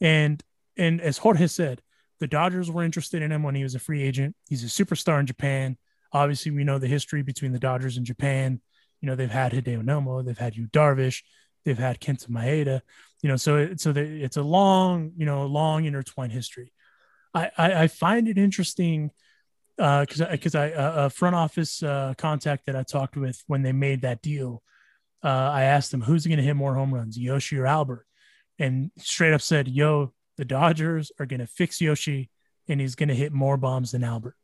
[0.00, 0.42] And
[0.76, 1.82] and as Jorge said,
[2.20, 4.34] the Dodgers were interested in him when he was a free agent.
[4.48, 5.76] He's a superstar in Japan.
[6.12, 8.60] Obviously, we know the history between the Dodgers and Japan.
[9.00, 11.22] You know, they've had Hideo Nomo, they've had Yu Darvish,
[11.64, 12.80] they've had Kenta Maeda.
[13.22, 16.72] You know, so it, so they, it's a long, you know, long intertwined history.
[17.34, 19.10] I I, I find it interesting
[19.76, 23.72] because uh, because I a front office uh, contact that I talked with when they
[23.72, 24.62] made that deal.
[25.22, 28.06] Uh, I asked them who's going to hit more home runs, Yoshi or Albert,
[28.58, 32.30] and straight up said, "Yo, the Dodgers are going to fix Yoshi,
[32.68, 34.36] and he's going to hit more bombs than Albert."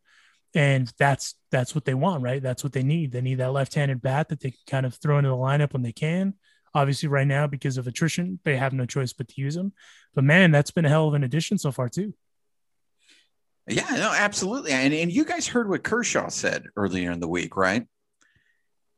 [0.55, 2.42] And that's that's what they want, right?
[2.42, 3.12] That's what they need.
[3.12, 5.82] They need that left-handed bat that they can kind of throw into the lineup when
[5.82, 6.34] they can.
[6.74, 9.72] Obviously, right now because of attrition, they have no choice but to use them.
[10.14, 12.14] But man, that's been a hell of an addition so far too.
[13.68, 14.72] Yeah, no, absolutely.
[14.72, 17.86] And and you guys heard what Kershaw said earlier in the week, right?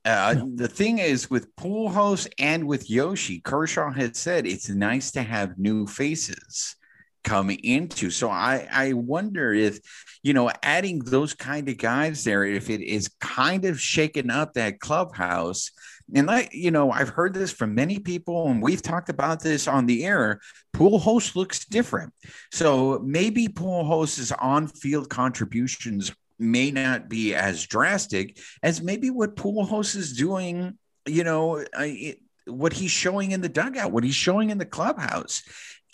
[0.05, 0.50] Uh, no.
[0.55, 5.59] The thing is, with Pujols and with Yoshi, Kershaw had said it's nice to have
[5.59, 6.76] new faces
[7.24, 8.10] come into.
[8.10, 9.80] So I I wonder if
[10.22, 14.54] you know adding those kind of guys there, if it is kind of shaking up
[14.54, 15.70] that clubhouse.
[16.14, 19.66] And I, you know, I've heard this from many people, and we've talked about this
[19.66, 20.38] on the air.
[20.76, 22.12] Pujols looks different,
[22.52, 29.94] so maybe Pujols's on-field contributions may not be as drastic as maybe what pool host
[29.96, 30.78] is doing.
[31.06, 31.64] You know,
[32.46, 35.42] what he's showing in the dugout, what he's showing in the clubhouse.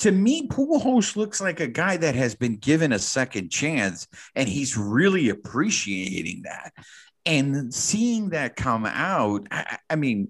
[0.01, 4.49] To me, Pujols looks like a guy that has been given a second chance, and
[4.49, 6.73] he's really appreciating that.
[7.27, 10.29] And seeing that come out, I, I mean,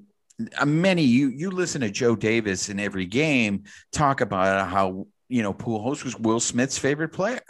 [0.59, 5.43] uh, many you you listen to Joe Davis in every game talk about how you
[5.43, 7.43] know Pujols was Will Smith's favorite player.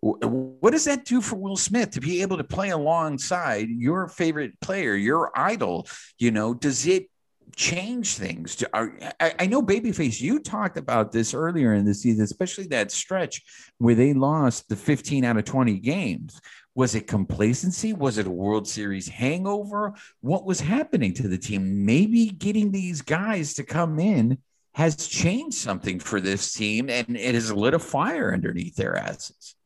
[0.00, 4.58] What does that do for Will Smith to be able to play alongside your favorite
[4.60, 5.86] player, your idol?
[6.18, 7.10] You know, does it
[7.56, 8.56] change things?
[8.56, 12.66] To, are, I, I know Babyface, you talked about this earlier in the season, especially
[12.68, 13.42] that stretch
[13.78, 16.40] where they lost the 15 out of 20 games.
[16.74, 17.92] Was it complacency?
[17.92, 19.94] Was it a World Series hangover?
[20.20, 21.84] What was happening to the team?
[21.84, 24.38] Maybe getting these guys to come in
[24.74, 29.56] has changed something for this team and it has lit a fire underneath their asses.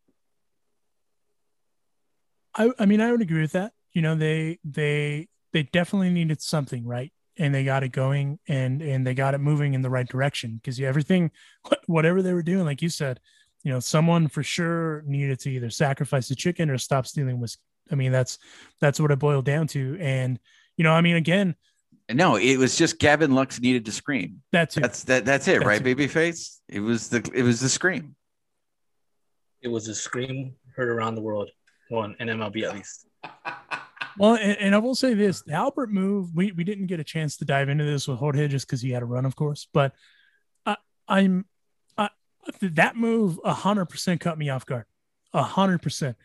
[2.54, 3.72] I, I mean, I would agree with that.
[3.92, 7.12] You know, they they they definitely needed something, right?
[7.36, 10.54] And they got it going and and they got it moving in the right direction
[10.56, 11.30] because everything,
[11.86, 13.18] whatever they were doing, like you said,
[13.64, 17.62] you know, someone for sure needed to either sacrifice the chicken or stop stealing whiskey.
[17.90, 18.38] I mean, that's
[18.80, 19.96] that's what it boiled down to.
[20.00, 20.38] And
[20.76, 21.56] you know, I mean, again,
[22.12, 24.42] no, it was just Gavin Lux needed to scream.
[24.52, 24.80] That's it.
[24.80, 25.24] That's that.
[25.24, 25.96] That's it, that's right, it.
[25.96, 26.58] Babyface?
[26.68, 28.14] It was the it was the scream.
[29.62, 31.50] It was a scream heard around the world,
[31.90, 33.06] well, in MLB at least.
[34.18, 36.34] Well, and, and, I will say this: the Albert move.
[36.34, 38.90] We we didn't get a chance to dive into this with Jorge just because he
[38.90, 39.66] had a run, of course.
[39.72, 39.92] But
[40.64, 40.76] I,
[41.08, 41.46] I'm
[41.98, 42.10] I,
[42.60, 44.84] that move hundred percent cut me off guard.
[45.32, 46.16] hundred percent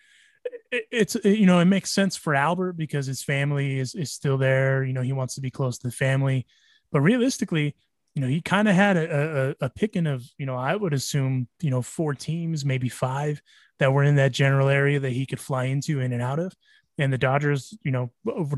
[0.72, 4.38] it's uh, you know it makes sense for Albert because his family is is still
[4.38, 4.84] there.
[4.84, 6.46] You know he wants to be close to the family,
[6.92, 7.76] but realistically,
[8.16, 10.94] you know he kind of had a, a, a picking of you know I would
[10.94, 13.42] assume you know four teams maybe five
[13.80, 16.54] that were in that general area that he could fly into in and out of,
[17.00, 18.12] and the Dodgers you know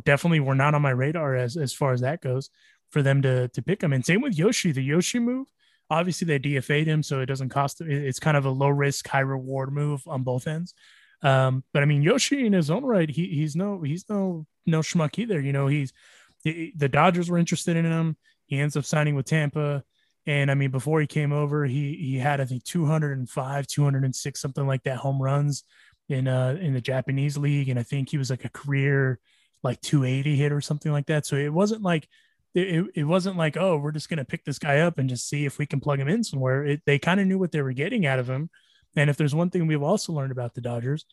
[0.04, 2.50] definitely were not on my radar as as far as that goes
[2.90, 3.94] for them to to pick him.
[3.94, 5.48] And same with Yoshi, the Yoshi move.
[5.90, 7.82] Obviously, they DFA'd him, so it doesn't cost.
[7.82, 10.74] It's kind of a low risk, high reward move on both ends.
[11.22, 14.80] Um, but I mean, Yoshi in his own right, he, he's no he's no no
[14.80, 15.40] schmuck either.
[15.40, 15.94] You know, he's
[16.44, 18.18] he, the Dodgers were interested in him.
[18.46, 19.84] He ends up signing with Tampa.
[20.26, 24.68] And I mean, before he came over, he he had I think 205, 206, something
[24.68, 25.64] like that home runs
[26.12, 27.70] in uh in the Japanese league.
[27.70, 29.20] And I think he was like a career
[29.64, 31.26] like 280 hit or something like that.
[31.26, 32.08] So it wasn't like
[32.54, 35.46] it, it wasn't like, oh, we're just gonna pick this guy up and just see
[35.46, 36.66] if we can plug him in somewhere.
[36.66, 38.50] It, they kind of knew what they were getting out of him.
[38.96, 41.06] And if there's one thing we've also learned about the Dodgers,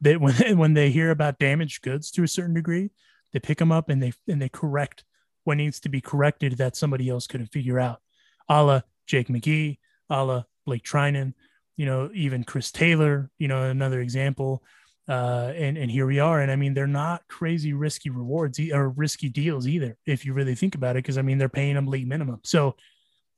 [0.00, 2.90] that when when they hear about damaged goods to a certain degree,
[3.32, 5.04] they pick them up and they and they correct
[5.44, 8.00] what needs to be corrected that somebody else couldn't figure out.
[8.48, 11.34] A la Jake McGee, a la Blake Treinen,
[11.76, 14.62] you know, even Chris Taylor, you know, another example.
[15.06, 16.40] Uh, and and here we are.
[16.40, 20.54] And I mean, they're not crazy risky rewards or risky deals either, if you really
[20.54, 22.40] think about it, because I mean, they're paying them league minimum.
[22.42, 22.76] So,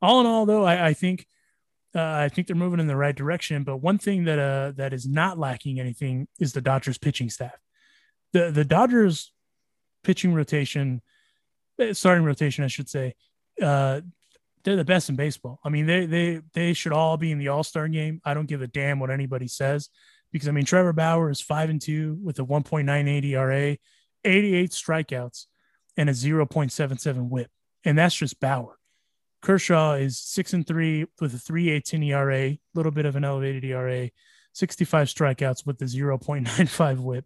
[0.01, 1.27] all in all, though, I, I think
[1.97, 3.65] uh, I think they're moving in the right direction.
[3.65, 7.59] But one thing that uh, that is not lacking anything is the Dodgers pitching staff.
[8.33, 9.33] The the Dodgers
[10.05, 11.01] pitching rotation,
[11.81, 13.15] eh, starting rotation, I should say,
[13.61, 14.03] uh,
[14.67, 15.61] they're the best in baseball.
[15.65, 18.21] I mean, they they they should all be in the All Star game.
[18.25, 19.89] I don't give a damn what anybody says
[20.33, 23.79] because I mean, Trevor Bauer is five and two with a 1.98 ERA,
[24.25, 25.47] 88 strikeouts,
[25.97, 27.49] and a 0.77 WHIP,
[27.85, 28.77] and that's just Bauer.
[29.41, 33.65] Kershaw is six and three with a 3.18 ERA, a little bit of an elevated
[33.65, 34.11] ERA,
[34.53, 37.25] 65 strikeouts with a 0.95 WHIP.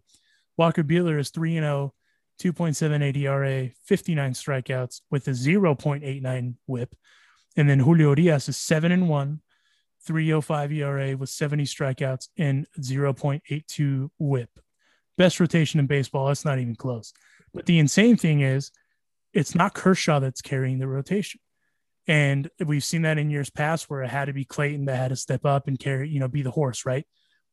[0.57, 1.93] Walker Buehler is three and 0,
[2.39, 6.95] 2.78 ERA, 59 strikeouts with a 0.89 WHIP.
[7.57, 9.41] And then Julio Urías is seven and one,
[10.05, 14.49] 305 ERA with 70 strikeouts and 0.82 WHIP.
[15.17, 16.27] Best rotation in baseball.
[16.27, 17.13] That's not even close.
[17.53, 18.71] But the insane thing is,
[19.33, 21.39] it's not Kershaw that's carrying the rotation.
[22.07, 25.09] And we've seen that in years past where it had to be Clayton that had
[25.09, 27.05] to step up and carry, you know, be the horse, right?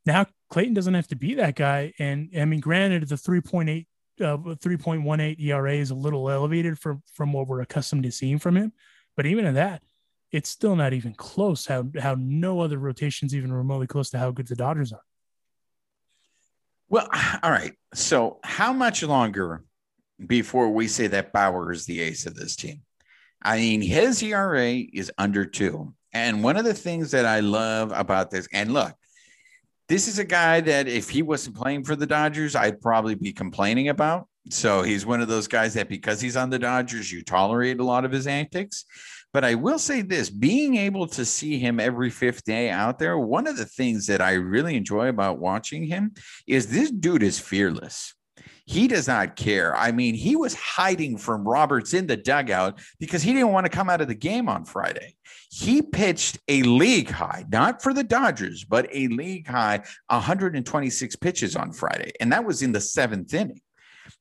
[0.07, 1.93] Now Clayton doesn't have to be that guy.
[1.99, 3.87] And I mean, granted, the 3.8,
[4.21, 8.57] uh, 3.18 ERA is a little elevated from, from what we're accustomed to seeing from
[8.57, 8.73] him.
[9.17, 9.83] But even at that,
[10.31, 14.31] it's still not even close how, how no other rotations even remotely close to how
[14.31, 15.03] good the Dodgers are.
[16.89, 17.09] Well,
[17.43, 17.73] all right.
[17.95, 19.65] So how much longer
[20.25, 22.83] before we say that Bauer is the ace of this team?
[23.43, 25.95] I mean, his ERA is under two.
[26.13, 28.95] And one of the things that I love about this, and look,
[29.89, 33.33] this is a guy that if he wasn't playing for the Dodgers, I'd probably be
[33.33, 34.27] complaining about.
[34.51, 37.85] So he's one of those guys that because he's on the Dodgers, you tolerate a
[37.85, 38.85] lot of his antics.
[39.33, 43.19] But I will say this being able to see him every fifth day out there,
[43.19, 46.15] one of the things that I really enjoy about watching him
[46.47, 48.15] is this dude is fearless
[48.65, 49.77] He does not care.
[49.77, 53.71] I mean, he was hiding from Roberts in the dugout because he didn't want to
[53.71, 55.15] come out of the game on Friday.
[55.51, 61.57] He pitched a league high, not for the Dodgers, but a league high 126 pitches
[61.57, 62.13] on Friday.
[62.21, 63.61] And that was in the seventh inning.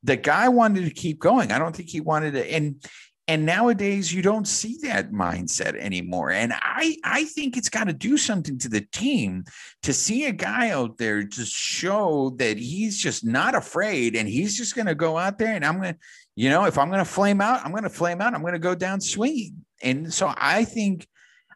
[0.03, 1.51] The guy wanted to keep going.
[1.51, 2.53] I don't think he wanted to.
[2.53, 2.83] And
[3.27, 6.31] and nowadays you don't see that mindset anymore.
[6.31, 9.43] And I, I think it's got to do something to the team
[9.83, 14.57] to see a guy out there just show that he's just not afraid and he's
[14.57, 15.99] just going to go out there and I'm going to,
[16.35, 18.33] you know, if I'm going to flame out, I'm going to flame out.
[18.33, 19.65] I'm going to go down swinging.
[19.83, 21.05] And so I think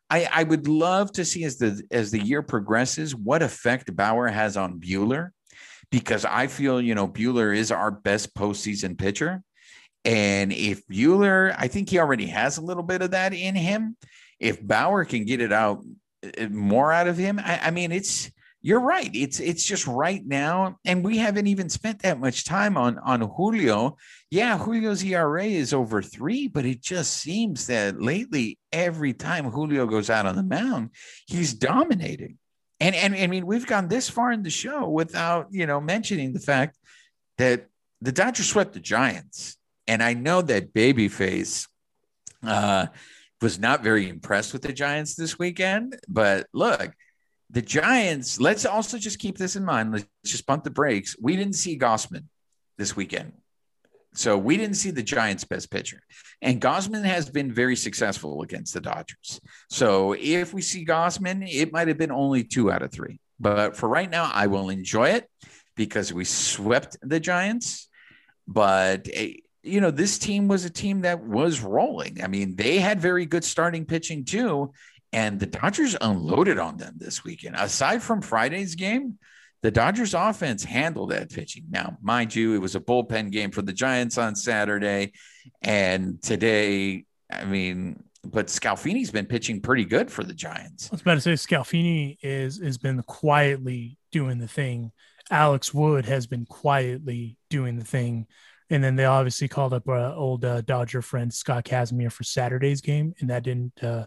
[0.10, 4.28] I, I would love to see as the as the year progresses what effect Bauer
[4.28, 5.30] has on Buehler,
[5.90, 9.42] because I feel you know Buehler is our best postseason pitcher.
[10.04, 13.98] And if Buehler, I think he already has a little bit of that in him.
[14.40, 15.84] If Bauer can get it out
[16.24, 18.32] uh, more out of him, I, I mean, it's
[18.64, 19.10] you're right.
[19.14, 23.22] It's it's just right now, and we haven't even spent that much time on on
[23.22, 23.98] Julio.
[24.30, 29.88] Yeah, Julio's ERA is over three, but it just seems that lately, every time Julio
[29.88, 30.92] goes out on the mound,
[31.26, 32.38] he's dominating.
[32.80, 36.34] And and I mean, we've gone this far in the show without you know mentioning
[36.34, 36.78] the fact
[37.40, 37.68] that
[38.00, 39.58] the Dodgers swept the Giants.
[39.92, 41.68] And I know that Babyface
[42.44, 42.86] uh,
[43.42, 46.00] was not very impressed with the Giants this weekend.
[46.08, 46.94] But look,
[47.50, 49.92] the Giants, let's also just keep this in mind.
[49.92, 51.18] Let's just bump the brakes.
[51.22, 52.24] We didn't see Gausman
[52.78, 53.34] this weekend.
[54.14, 56.02] So we didn't see the Giants' best pitcher.
[56.42, 59.42] And Gausman has been very successful against the Dodgers.
[59.70, 63.20] So if we see Gausman, it might have been only two out of three.
[63.42, 65.28] But for right now, I will enjoy it
[65.76, 67.90] because we swept the Giants.
[68.48, 69.34] But eh,
[69.64, 72.24] you know, this team was a team that was rolling.
[72.24, 74.72] I mean, they had very good starting pitching too.
[75.14, 77.56] And the Dodgers unloaded on them this weekend.
[77.58, 79.18] Aside from Friday's game,
[79.62, 81.66] the Dodgers offense handled that pitching.
[81.70, 85.12] Now, mind you, it was a bullpen game for the Giants on Saturday.
[85.62, 90.90] And today, I mean, but DeSclafani's been pitching pretty good for the Giants.
[90.92, 94.92] I was about to say DeSclafani is has been quietly doing the thing.
[95.30, 98.28] Alex Wood has been quietly doing the thing
[98.72, 102.82] and then they obviously called up our old uh, Dodger friend Scott Kazmir for Saturday's
[102.82, 103.74] game, and that didn't.
[103.84, 104.06] Uh,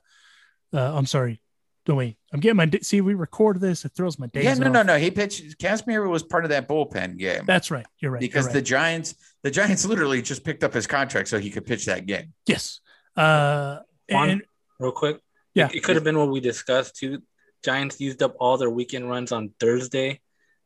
[0.72, 1.40] uh, I'm sorry.
[1.84, 3.00] don't wait, I'm getting my see.
[3.00, 4.44] We record this; it throws my days.
[4.44, 4.72] Yeah, no, off.
[4.72, 4.98] no, no.
[4.98, 5.58] He pitched.
[5.58, 7.42] Casimir was part of that bullpen game.
[7.46, 7.86] That's right.
[8.00, 8.20] You're right.
[8.20, 8.54] Because you're right.
[8.54, 12.06] the Giants, the Giants literally just picked up his contract so he could pitch that
[12.06, 12.32] game.
[12.46, 12.80] yes.
[13.16, 13.78] Uh,
[14.10, 14.42] Juan, and
[14.80, 15.20] real quick.
[15.54, 15.66] Yeah.
[15.66, 17.22] It, it could have been what we discussed too.
[17.62, 20.20] Giants used up all their weekend runs on Thursday,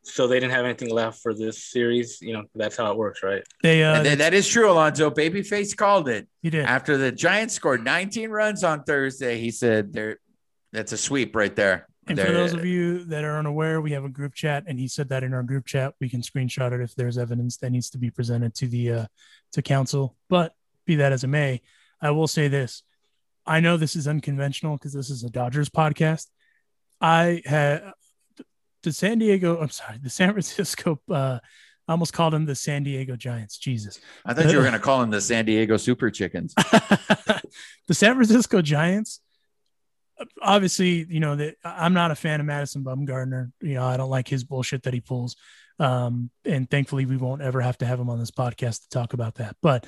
[0.08, 2.18] so they didn't have anything left for this series.
[2.20, 3.42] You know, that's how it works, right?
[3.62, 5.10] they uh, and then, that is true, Alonso.
[5.10, 6.64] Babyface called it he did.
[6.64, 9.38] after the Giants scored 19 runs on Thursday.
[9.38, 10.18] He said, "There,
[10.72, 14.04] that's a sweep right there." And for those of you that are unaware, we have
[14.04, 15.94] a group chat, and he said that in our group chat.
[16.00, 19.06] We can screenshot it if there's evidence that needs to be presented to the uh,
[19.52, 20.16] to council.
[20.28, 20.54] But
[20.86, 21.60] be that as it may,
[22.00, 22.82] I will say this:
[23.46, 26.26] I know this is unconventional because this is a Dodgers podcast.
[27.00, 27.92] I had
[28.82, 29.60] the San Diego.
[29.60, 31.00] I'm sorry, the San Francisco.
[31.10, 31.38] Uh,
[31.86, 33.56] I almost called them the San Diego Giants.
[33.56, 36.54] Jesus, I thought you were going to call him the San Diego Super Chickens.
[37.86, 39.20] the San Francisco Giants.
[40.42, 43.52] Obviously, you know that I'm not a fan of Madison Bumgarner.
[43.60, 45.36] You know, I don't like his bullshit that he pulls.
[45.78, 49.12] Um, and thankfully, we won't ever have to have him on this podcast to talk
[49.12, 49.56] about that.
[49.62, 49.86] But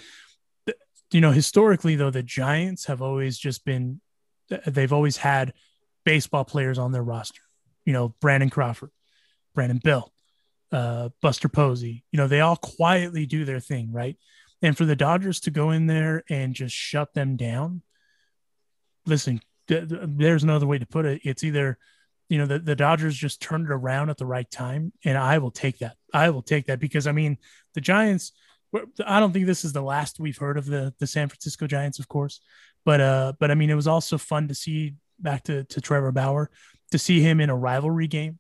[1.12, 4.00] you know, historically, though, the Giants have always just been
[4.66, 5.52] they've always had
[6.04, 7.42] baseball players on their roster.
[7.90, 8.92] You know, Brandon Crawford,
[9.52, 10.12] Brandon Belt,
[10.70, 12.04] uh, Buster Posey.
[12.12, 14.16] You know, they all quietly do their thing, right?
[14.62, 17.82] And for the Dodgers to go in there and just shut them down,
[19.06, 21.22] listen, th- th- there's no other way to put it.
[21.24, 21.78] It's either,
[22.28, 24.92] you know, the, the Dodgers just turned it around at the right time.
[25.04, 25.96] And I will take that.
[26.14, 27.38] I will take that because, I mean,
[27.74, 28.30] the Giants,
[29.04, 31.98] I don't think this is the last we've heard of the, the San Francisco Giants,
[31.98, 32.40] of course.
[32.84, 36.12] But, uh, but I mean, it was also fun to see back to, to Trevor
[36.12, 36.52] Bauer,
[36.90, 38.38] to see him in a rivalry game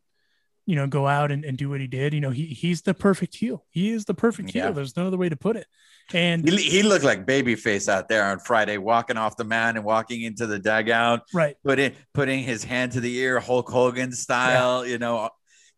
[0.66, 2.14] you know, go out and, and do what he did.
[2.14, 3.64] You know, he he's the perfect heel.
[3.70, 4.64] He is the perfect Yeah.
[4.66, 4.74] heel.
[4.74, 5.66] There's no other way to put it.
[6.12, 9.84] And He, he looked like Babyface out there on Friday, walking off the mound and
[9.84, 14.86] walking into the dugout, right, putting putting his hand to the ear, Hulk Hogan style.
[14.86, 15.30] You know,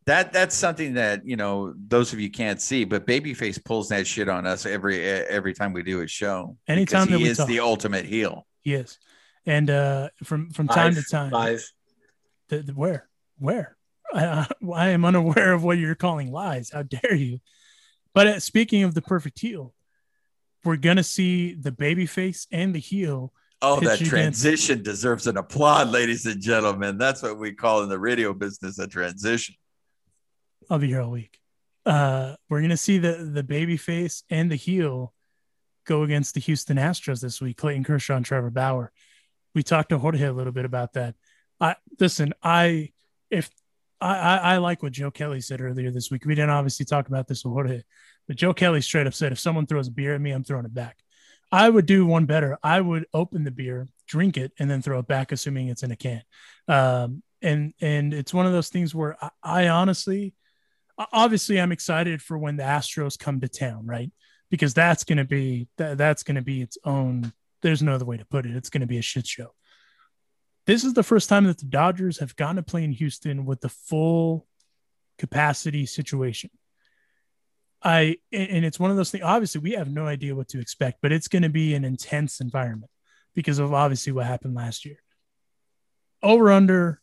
[0.04, 4.06] that that's something that you know those of you can't see, but Babyface pulls that
[4.06, 6.58] shit on us every every time we do a show.
[6.68, 7.48] Anytime because that he we is talk.
[7.48, 8.46] the ultimate heel.
[8.60, 8.98] he is.
[9.46, 11.64] And uh, from from time to time, live.
[12.52, 13.76] The, the- where where
[14.14, 16.70] I, I, am unaware of what you're calling lies.
[16.70, 17.40] How dare you?
[18.14, 19.74] But uh, speaking of the perfect heel,
[20.64, 23.32] we're gonna see the baby face and the heel.
[23.64, 26.98] Oh, that against- transition deserves an applaud, ladies and gentlemen.
[26.98, 29.54] That's what we call in the radio business a transition.
[30.68, 31.38] I'll be here all week.
[31.86, 35.14] uh, we're gonna see the the baby face and the heel
[35.86, 37.56] go against the Houston Astros this week.
[37.56, 38.92] Clayton Kershaw and Trevor Bauer.
[39.54, 41.14] We talked to Jorge a little bit about that.
[41.62, 42.34] I listen.
[42.42, 42.90] I
[43.30, 43.48] if
[44.02, 46.24] I, I, like what Joe Kelly said earlier this week.
[46.24, 47.82] We didn't obviously talk about this with Jorge,
[48.26, 50.64] but Joe Kelly straight up said, if someone throws a beer at me, I'm throwing
[50.64, 50.98] it back.
[51.52, 52.58] I would do one better.
[52.64, 55.92] I would open the beer, drink it, and then throw it back, assuming it's in
[55.92, 56.22] a can.
[56.66, 60.34] Um, and and it's one of those things where I, I honestly,
[61.12, 64.10] obviously, I'm excited for when the Astros come to town, right?
[64.50, 67.32] Because that's to be that, that's to be its own.
[67.60, 68.56] There's no other way to put it.
[68.56, 69.54] It's to be a shit show.
[70.72, 73.60] This is the first time that the Dodgers have gotten to play in Houston with
[73.60, 74.46] the full
[75.18, 76.48] capacity situation.
[77.82, 79.22] I and it's one of those things.
[79.22, 82.40] Obviously, we have no idea what to expect, but it's going to be an intense
[82.40, 82.90] environment
[83.34, 84.96] because of obviously what happened last year.
[86.22, 87.02] Over under,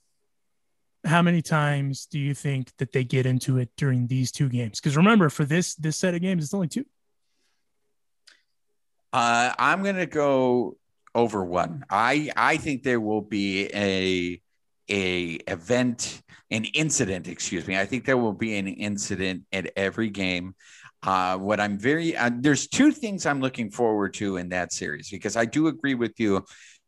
[1.06, 4.80] how many times do you think that they get into it during these two games?
[4.80, 6.88] Because remember, for this this set of games, it's only two.
[9.14, 10.79] Uh, I'm going to go
[11.16, 11.86] over one.
[11.90, 14.42] I I think there will be a
[14.90, 17.78] a event, an incident, excuse me.
[17.78, 20.56] I think there will be an incident at every game.
[21.02, 25.10] Uh, what I'm very uh, there's two things I'm looking forward to in that series
[25.10, 26.46] because I do agree with you.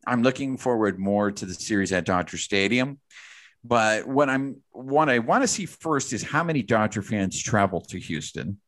[0.07, 2.99] I'm looking forward more to the series at Dodger Stadium.
[3.63, 7.81] But what I'm what I want to see first is how many Dodger fans travel
[7.81, 8.59] to Houston.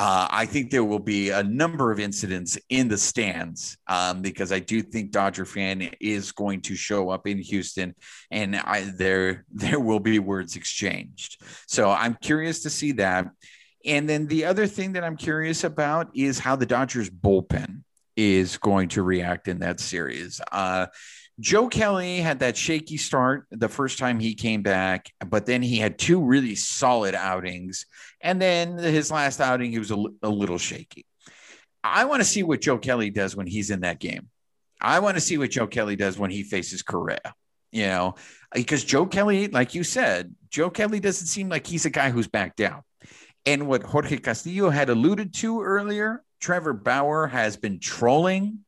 [0.00, 4.50] Uh, I think there will be a number of incidents in the stands um, because
[4.50, 7.94] I do think Dodger fan is going to show up in Houston,
[8.30, 11.42] and I, there there will be words exchanged.
[11.66, 13.26] So I'm curious to see that.
[13.84, 17.82] And then the other thing that I'm curious about is how the Dodgers bullpen
[18.16, 20.40] is going to react in that series.
[20.50, 20.86] Uh,
[21.40, 25.78] Joe Kelly had that shaky start the first time he came back, but then he
[25.78, 27.86] had two really solid outings.
[28.22, 31.06] And then his last outing, he was a, a little shaky.
[31.82, 34.28] I want to see what Joe Kelly does when he's in that game.
[34.80, 37.34] I want to see what Joe Kelly does when he faces Correa,
[37.70, 38.14] you know,
[38.54, 42.28] because Joe Kelly, like you said, Joe Kelly doesn't seem like he's a guy who's
[42.28, 42.82] back down.
[43.46, 48.60] And what Jorge Castillo had alluded to earlier, Trevor Bauer has been trolling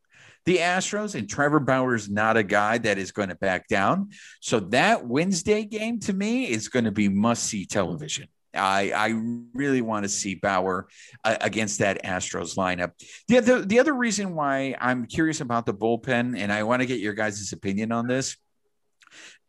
[0.45, 4.09] the Astros, and Trevor Bauer's not a guy that is going to back down.
[4.41, 8.27] So that Wednesday game to me is going to be must see television.
[8.53, 9.21] I, I
[9.53, 10.87] really want to see Bauer
[11.23, 12.91] uh, against that Astros lineup.
[13.27, 16.85] The other, the other reason why I'm curious about the bullpen, and I want to
[16.85, 18.37] get your guys' opinion on this,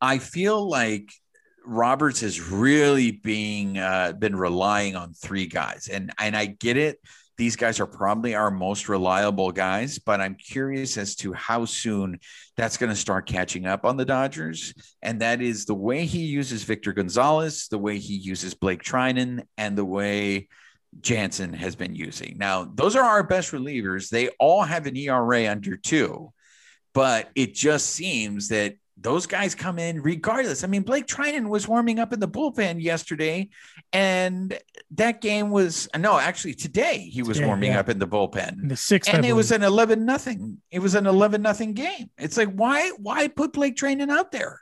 [0.01, 1.11] I feel like
[1.67, 7.01] Roberts is really being uh, been relying on three guys, and and I get it
[7.37, 12.21] these guys are probably our most reliable guys, but I'm curious as to how soon
[12.57, 14.75] that's going to start catching up on the Dodgers.
[15.03, 19.43] And that is the way he uses Victor Gonzalez, the way he uses Blake Treinen,
[19.59, 20.49] and the way
[21.01, 22.37] Jansen has been using.
[22.39, 24.11] Now, those are our best relievers.
[24.11, 26.33] They all have an ERA under two,
[26.93, 30.65] but it just seems that those guys come in regardless.
[30.65, 33.49] I mean, Blake Treinen was warming up in the bullpen yesterday,
[33.93, 34.59] and
[34.93, 37.81] that game was no, actually today he was today, warming yeah.
[37.81, 38.63] up in the bullpen.
[38.63, 40.61] In the sixth, and it was an eleven nothing.
[40.71, 42.11] It was an eleven nothing game.
[42.19, 44.61] It's like why why put Blake Treinen out there?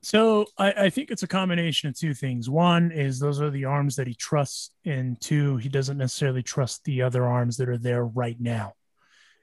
[0.00, 2.48] So I, I, think it's a combination of two things.
[2.48, 6.84] One is those are the arms that he trusts, and two, he doesn't necessarily trust
[6.84, 8.74] the other arms that are there right now.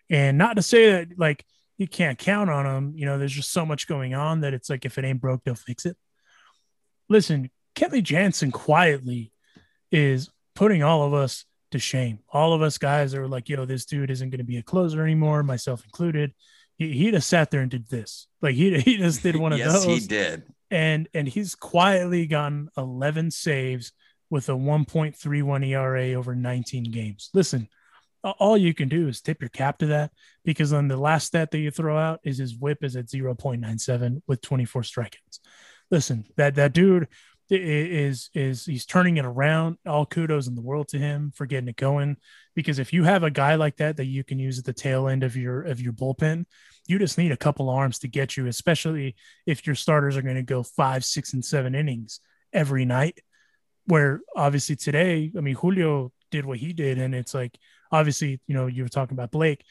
[0.09, 1.45] And not to say that like
[1.77, 2.93] you can't count on them.
[2.95, 5.43] You know, there's just so much going on that it's like if it ain't broke,
[5.43, 5.97] they'll fix it.
[7.09, 9.31] Listen, Kenley Jansen quietly
[9.91, 12.19] is putting all of us to shame.
[12.31, 15.03] All of us guys are like, yo, this dude isn't going to be a closer
[15.03, 16.33] anymore, myself included.
[16.77, 18.27] He, he just sat there and did this.
[18.41, 19.85] Like he, he just did one of yes, those.
[19.85, 20.43] he did.
[20.71, 23.91] And and he's quietly gotten 11 saves
[24.29, 27.29] with a 1.31 ERA over 19 games.
[27.33, 27.69] Listen,
[28.31, 30.11] all you can do is tip your cap to that
[30.43, 34.21] because then the last stat that you throw out is his whip is at 0.97
[34.27, 35.39] with 24 strikeouts.
[35.91, 37.07] Listen, that that dude
[37.49, 39.77] is is he's turning it around.
[39.85, 42.17] All kudos in the world to him for getting it going.
[42.55, 45.07] Because if you have a guy like that that you can use at the tail
[45.07, 46.45] end of your of your bullpen,
[46.87, 49.15] you just need a couple arms to get you, especially
[49.45, 52.19] if your starters are going to go five, six, and seven innings
[52.51, 53.19] every night.
[53.85, 57.59] Where obviously today, I mean Julio did what he did, and it's like
[57.95, 59.63] obviously, you know, you were talking about Blake.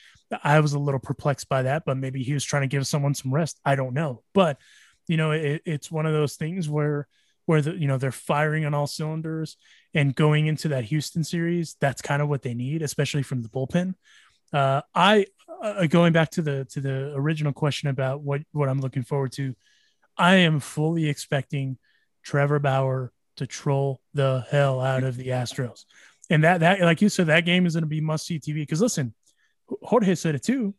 [0.42, 3.14] I was a little perplexed by that, but maybe he was trying to give someone
[3.14, 3.60] some rest.
[3.64, 4.58] I don't know, but
[5.06, 7.06] you know, it, it's one of those things where
[7.46, 9.56] where the you know they're firing on all cylinders
[9.92, 11.76] and going into that Houston series.
[11.80, 13.94] That's kind of what they need, especially from the bullpen.
[14.52, 15.26] Uh, I
[15.62, 19.32] uh, going back to the to the original question about what what I'm looking forward
[19.32, 19.54] to.
[20.16, 21.76] I am fully expecting
[22.22, 25.84] Trevor Bauer to troll the hell out of the Astros.
[26.30, 28.56] And that that like you said, that game is going to be must see TV.
[28.56, 29.14] Because listen,
[29.82, 30.74] Jorge said it too.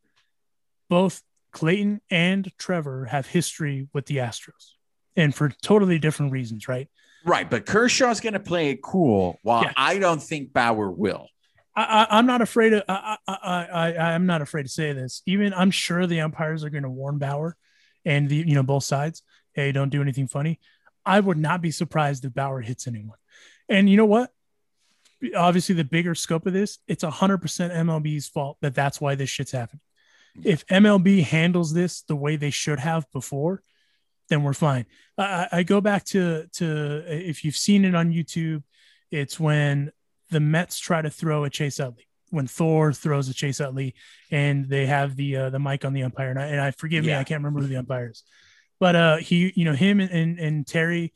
[0.90, 1.22] Both
[1.52, 4.74] Clayton and Trevor have history with the Astros,
[5.16, 6.88] and for totally different reasons, right?
[7.26, 9.74] Right, but Kershaw's going to play it cool, while Yeah.
[9.76, 11.28] I don't think Bauer will.
[11.76, 12.84] I, I, I'm not afraid of.
[12.88, 15.24] I, I, I, I, I'm not afraid to say this.
[15.26, 17.58] Even I'm sure the umpires are going to warn Bauer,
[18.06, 19.24] and the you know both sides.
[19.54, 20.60] Hey, don't do anything funny.
[21.06, 23.18] I would not be surprised if Bauer hits anyone.
[23.70, 24.32] And you know what?
[25.36, 29.52] Obviously, the bigger scope of this, it's 100% MLB's fault that that's why this shit's
[29.52, 29.82] happening.
[30.44, 33.64] If MLB handles this the way they should have before,
[34.30, 34.86] then we're fine.
[35.18, 38.64] I, I go back to to if you've seen it on YouTube,
[39.12, 39.92] it's when
[40.30, 43.94] the Mets try to throw a Chase Utley when Thor throws a Chase Utley
[44.32, 47.06] and they have the uh, the mic on the umpire and I, and I forgive
[47.06, 48.24] me I can't remember who the umpire is,
[48.80, 51.14] but uh he you know him and and, and Terry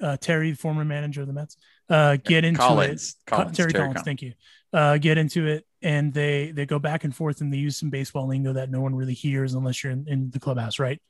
[0.00, 1.56] uh, Terry former manager of the Mets
[1.88, 4.04] uh get into Collins, it Collins, Terry, Terry Collins, Collins.
[4.04, 4.32] thank you
[4.72, 7.90] uh get into it and they they go back and forth and they use some
[7.90, 11.00] baseball lingo that no one really hears unless you're in, in the clubhouse right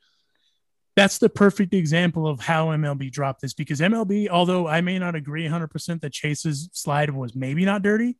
[0.95, 5.15] that's the perfect example of how MLB dropped this because MLB, although I may not
[5.15, 8.17] agree 100% that Chase's slide was maybe not dirty,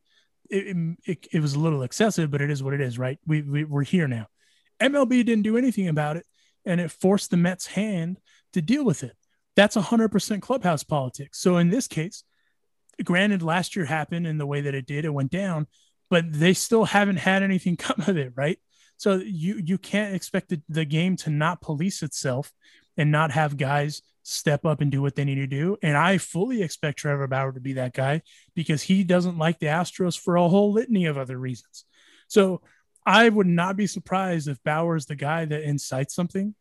[0.50, 3.18] it, it, it was a little excessive, but it is what it is, right?
[3.26, 4.26] We, we, we're here now.
[4.80, 6.26] MLB didn't do anything about it,
[6.64, 8.18] and it forced the Mets' hand
[8.54, 9.16] to deal with it.
[9.54, 11.38] That's 100% clubhouse politics.
[11.40, 12.24] So in this case,
[13.02, 15.66] granted, last year happened in the way that it did, it went down,
[16.10, 18.58] but they still haven't had anything come of it, right?
[18.96, 22.52] So you you can't expect the, the game to not police itself
[22.96, 25.76] and not have guys step up and do what they need to do.
[25.82, 28.22] And I fully expect Trevor Bauer to be that guy
[28.54, 31.84] because he doesn't like the Astros for a whole litany of other reasons.
[32.28, 32.62] So
[33.04, 36.54] I would not be surprised if Bauer is the guy that incites something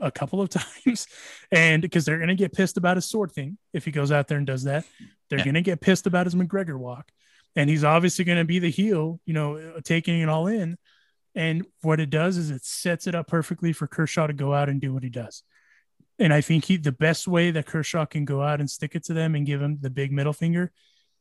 [0.00, 0.48] a couple of
[0.84, 1.06] times.
[1.50, 4.28] And because they're going to get pissed about his sword thing if he goes out
[4.28, 4.84] there and does that.
[5.30, 5.44] They're Yeah.
[5.44, 7.10] going to get pissed about his McGregor walk.
[7.56, 10.76] And he's obviously going to be the heel, you know, uh, taking it all in.
[11.34, 14.68] And what it does is it sets it up perfectly for Kershaw to go out
[14.68, 15.42] and do what he does.
[16.18, 19.04] And I think he the best way that Kershaw can go out and stick it
[19.04, 20.72] to them and give him the big middle finger,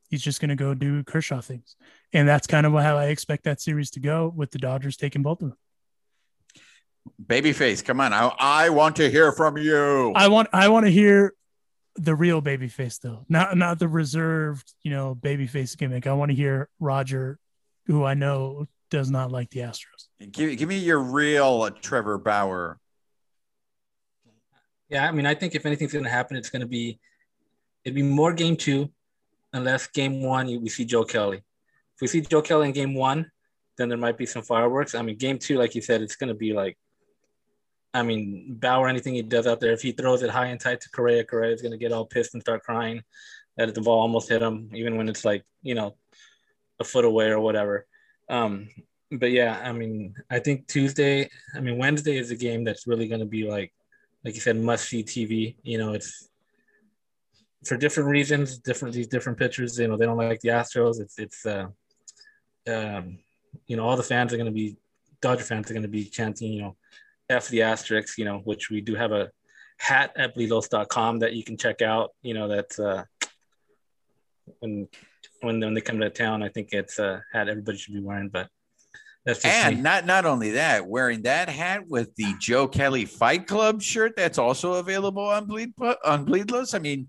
[0.10, 1.76] he's just going to go do Kershaw things.
[2.14, 5.22] And that's kind of how I expect that series to go with the Dodgers taking
[5.22, 5.58] both of them.
[7.24, 8.14] Babyface, come on.
[8.14, 10.14] I, I want to hear from you.
[10.16, 11.34] I want I want to hear
[11.96, 16.08] the real babyface though, not not the reserved, you know, babyface gimmick.
[16.08, 17.40] I want to hear Roger,
[17.88, 20.08] who I know does not like the Astros.
[20.32, 22.80] give, give me your real uh, Trevor Bauer.
[24.90, 27.00] Yeah, I mean, I think if anything's going to happen, it's going to be
[27.84, 28.90] it'd be more game two,
[29.54, 31.38] unless game one you, we see Joe Kelly.
[31.38, 33.32] If we see Joe Kelly in game one,
[33.78, 34.96] then there might be some fireworks.
[34.96, 36.78] I mean, game two, like you said, it's going to be like,
[37.94, 40.82] I mean, Bauer, anything he does out there, if he throws it high and tight
[40.82, 43.02] to Correa, Correa is going to get all pissed and start crying
[43.56, 45.96] that the ball almost hit him, even when it's like you know
[46.80, 47.88] a foot away or whatever.
[48.30, 48.70] Um,
[49.12, 53.08] but yeah, I mean, I think Tuesday, I mean, Wednesday is a game that's really
[53.08, 53.74] going to be like
[54.24, 55.56] like you said, must see TV.
[55.64, 56.30] You know, it's
[57.66, 59.80] for different reasons, different these different pitchers.
[59.80, 61.00] You know, they don't like the Astros.
[61.00, 61.68] It's it's uh,
[62.68, 63.20] um,
[63.66, 64.78] you know, all the fans are going to be
[65.22, 66.76] Dodger fans are going to be chanting, you know,
[67.30, 68.18] F the asterisks.
[68.18, 69.32] You know, which we do have a
[69.78, 72.12] hat at bleedlos.com that you can check out.
[72.22, 73.04] You know, that's uh,
[74.60, 74.88] when
[75.42, 78.30] when when they come to town, I think it's a hat everybody should be wearing.
[78.30, 78.50] But
[79.26, 79.82] that's just And me.
[79.82, 84.38] not not only that, wearing that hat with the Joe Kelly Fight Club shirt that's
[84.38, 85.74] also available on Bleed
[86.04, 86.74] on Bleed Los.
[86.74, 87.08] I mean,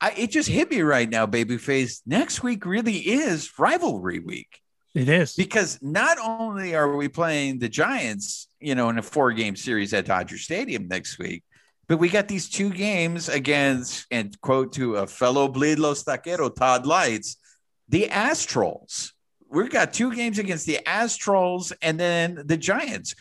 [0.00, 2.00] I, it just hit me right now, babyface.
[2.06, 4.60] Next week really is rivalry week
[4.98, 5.34] It is.
[5.36, 9.94] because not only are we playing the Giants, you know, in a four game series
[9.94, 11.44] at Dodger Stadium next week,
[11.86, 16.84] but we got these two games against, and quote to a fellow Bleedlos Taquero, Todd
[16.84, 17.36] Leitz,
[17.88, 19.12] the Astrals.
[19.48, 23.14] We've got two games against the Astrals and then the Giants.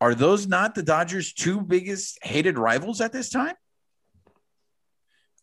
[0.00, 3.54] Are those not the Dodgers' two biggest hated rivals at this time?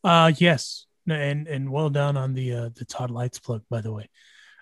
[0.04, 0.88] Uh yes.
[1.08, 4.10] And and well done on the uh the Todd Leitz plug, by the way.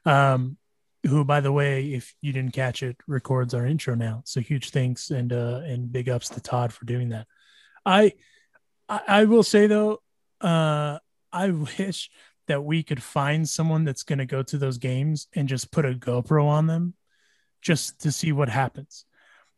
[0.06, 0.58] Um
[1.06, 4.24] who by the way, if you didn't catch it, records our intro now.
[4.26, 7.28] So huge thanks and uh and big ups to Todd for doing that.
[7.86, 8.14] I
[8.90, 10.02] I, will say though,
[10.42, 11.00] uh
[11.32, 12.10] I wish
[12.48, 15.94] that we could find someone that's gonna go to those games and just put a
[15.94, 16.94] GoPro on them
[17.62, 19.06] just to see what happens.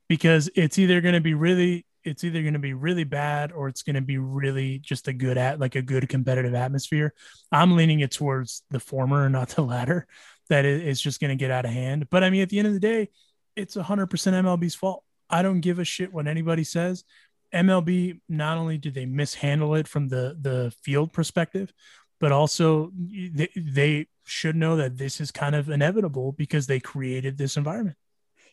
[0.07, 3.83] Because it's either gonna be really it's either going to be really bad or it's
[3.83, 7.13] going to be really just a good at like a good competitive atmosphere.
[7.51, 10.07] I'm leaning it towards the former, and not the latter.
[10.49, 12.09] That it's just going to get out of hand.
[12.09, 13.09] But I mean, at the end of the day,
[13.55, 15.03] it's 100% MLB's fault.
[15.29, 17.03] I don't give a shit what anybody says.
[17.53, 21.71] MLB not only did they mishandle it from the the field perspective,
[22.19, 27.37] but also they, they should know that this is kind of inevitable because they created
[27.37, 27.97] this environment.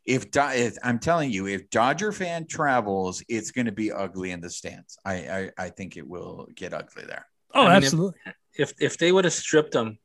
[0.07, 4.31] If, Do- if I'm telling you, if Dodger fan travels, it's going to be ugly
[4.31, 4.97] in the stands.
[5.05, 7.27] I, I I think it will get ugly there.
[7.55, 8.21] Oh, I mean, if- absolutely.
[8.55, 9.99] If if they would have stripped them,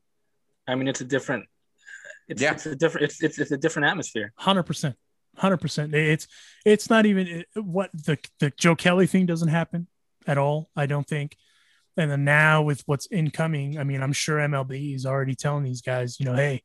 [0.68, 1.46] I mean, it's a different.
[2.28, 2.52] It's, Yeah.
[2.54, 3.06] it's a different.
[3.06, 4.34] It's, it's it's a different atmosphere.
[4.38, 4.96] Hundred percent,
[5.38, 5.94] hundred percent.
[5.94, 6.28] It's
[6.66, 9.88] it's not even it- what the the Joe Kelly thing doesn't happen
[10.28, 10.70] at all.
[10.76, 11.36] I don't think.
[11.98, 15.82] And then now with what's incoming, I mean, I'm sure MLB is already telling these
[15.82, 16.64] guys, you know, hey,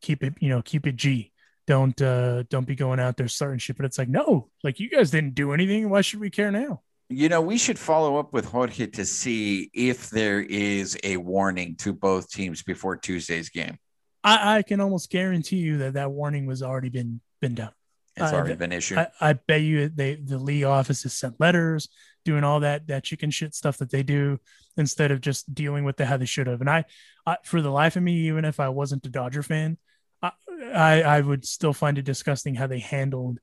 [0.00, 1.32] keep it, you know, keep it G.
[1.66, 3.76] Don't uh don't be going out there starting shit.
[3.76, 5.88] But it's like, no, like you guys didn't do anything.
[5.90, 6.82] Why should we care now?
[7.08, 11.76] You know, we should follow up with Jorge to see if there is a warning
[11.76, 13.76] to both teams before Tuesday's game.
[14.24, 17.72] I, I can almost guarantee you that that warning was already been been done.
[18.16, 18.98] It's I- already been issued.
[18.98, 21.88] I, I bet you they the league office has sent letters
[22.24, 24.38] doing all that that chicken shit stuff that they do
[24.76, 26.60] instead of just dealing with the how they should have.
[26.60, 26.84] And I,
[27.26, 29.76] I for the life of me, even if I wasn't a Dodger fan,
[30.22, 30.32] I
[30.72, 33.38] I, I would still find it disgusting how they handled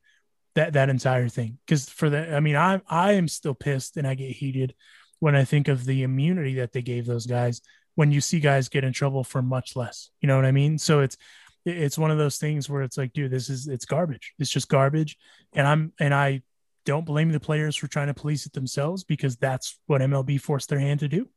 [0.55, 1.59] that that entire thing.
[1.65, 4.73] Because for the I mean I I am still pissed and I get heated
[5.19, 7.61] when I think of the immunity that they gave those guys
[8.01, 10.09] when you see guys get in trouble for much less.
[10.21, 10.79] You know what I mean?
[10.79, 11.17] So it's
[11.65, 14.33] it's one of those things where it's like, dude, this is it's garbage.
[14.39, 15.19] It's just garbage.
[15.53, 16.41] And I'm and I
[16.83, 20.69] don't blame the players for trying to police it themselves because that's what MLB forced
[20.69, 21.29] their hand to do.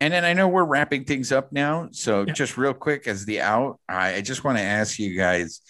[0.00, 1.90] And then I know we're wrapping things up now.
[1.92, 2.32] So Yeah.
[2.32, 5.60] just real quick as the out, I, just want to ask you guys,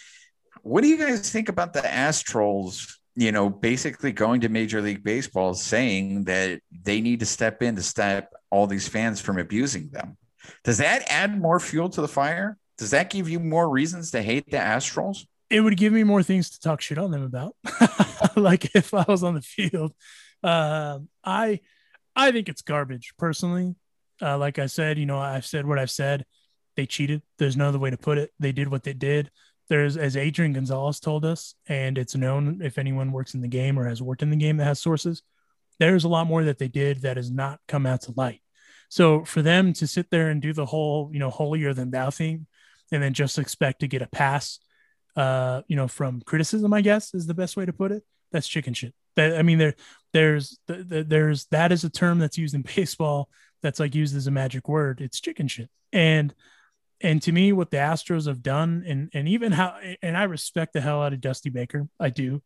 [0.63, 2.95] what do you guys think about the Astros?
[3.15, 7.77] You know, basically going to Major League Baseball saying that they need to step in
[7.77, 10.17] to stop all these fans from abusing them.
[10.65, 12.59] Does that add more fuel to the fire?
[12.79, 15.27] Does that give you more reasons to hate the Astros?
[15.51, 17.57] It would give me more things to talk shit on them about.
[18.37, 19.93] like if I was on the field.
[20.43, 21.61] Um I
[22.17, 23.75] I think it's garbage personally.
[24.23, 26.25] Uh, like I said, you know, I've said what I've said.
[26.77, 27.23] They cheated.
[27.39, 28.31] There's no other way to put it.
[28.39, 29.31] They did what they did.
[29.69, 33.79] There's, as Adrian Gonzalez told us, and it's known if anyone works in the game
[33.79, 35.23] or has worked in the game that has sources,
[35.81, 38.43] there's a lot more that they did that has not come out to light.
[38.91, 42.11] So for them to sit there and do the whole, you know, holier than thou
[42.11, 42.47] thing,
[42.93, 44.59] and then just expect to get a pass,
[45.17, 48.03] uh, you know, from criticism, I guess is the best way to put it.
[48.31, 48.95] That's chicken shit.
[49.17, 49.75] That I mean, there,
[50.13, 53.29] there's, th- th- there's that is a term that's used in baseball
[53.63, 55.01] that's like used as a magic word.
[55.01, 55.71] It's chicken shit.
[55.93, 56.35] And
[57.01, 60.75] and to me, what the Astros have done, and and even how, and I respect
[60.75, 62.43] the hell out of Dusty Baker, I do,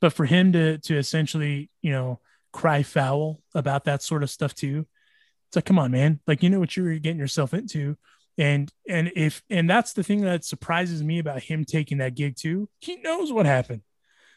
[0.00, 2.20] but for him to to essentially, you know,
[2.56, 4.86] cry foul about that sort of stuff too,
[5.48, 7.96] it's like, come on, man, like you know what you were getting yourself into,
[8.38, 12.34] and and if and that's the thing that surprises me about him taking that gig
[12.36, 12.68] too.
[12.80, 13.82] He knows what happened,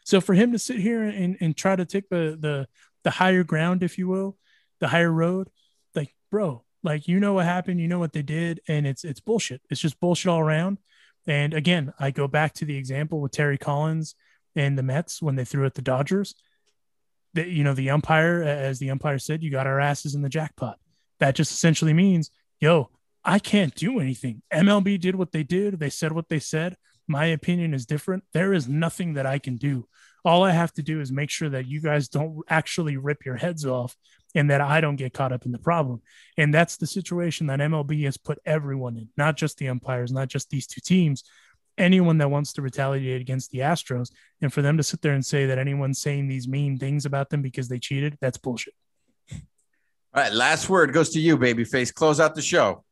[0.05, 2.67] so for him to sit here and and try to take the the
[3.03, 4.37] the higher ground, if you will,
[4.81, 5.49] the higher road,
[5.95, 9.21] like bro, like you know what happened, you know what they did, and it's it's
[9.21, 9.61] bullshit.
[9.69, 10.77] It's just bullshit all around.
[11.25, 14.15] And again, I go back to the example with Terry Collins
[14.55, 16.35] and the Mets when they threw at the Dodgers.
[17.33, 20.29] That you know, the umpire, as the umpire said, you got our asses in the
[20.29, 20.79] jackpot.
[21.19, 22.89] That just essentially means, yo,
[23.23, 24.41] I can't do anything.
[24.51, 25.79] MLB did what they did.
[25.79, 26.77] They said what they said.
[27.07, 28.23] My opinion is different.
[28.33, 29.87] There is nothing that I can do.
[30.25, 33.35] All I have to do is make sure that you guys don't actually rip your
[33.35, 33.95] heads off
[34.35, 36.01] and that I don't get caught up in the problem.
[36.37, 40.27] And that's the situation that MLB has put everyone in, not just the umpires, not
[40.27, 41.23] just these two teams,
[41.79, 44.11] anyone that wants to retaliate against the Astros.
[44.41, 47.29] And for them to sit there and say that anyone's saying these mean things about
[47.29, 48.73] them because they cheated, that's bullshit.
[49.31, 51.93] All right, last word goes to you, babyface.
[51.93, 52.83] Close out the show.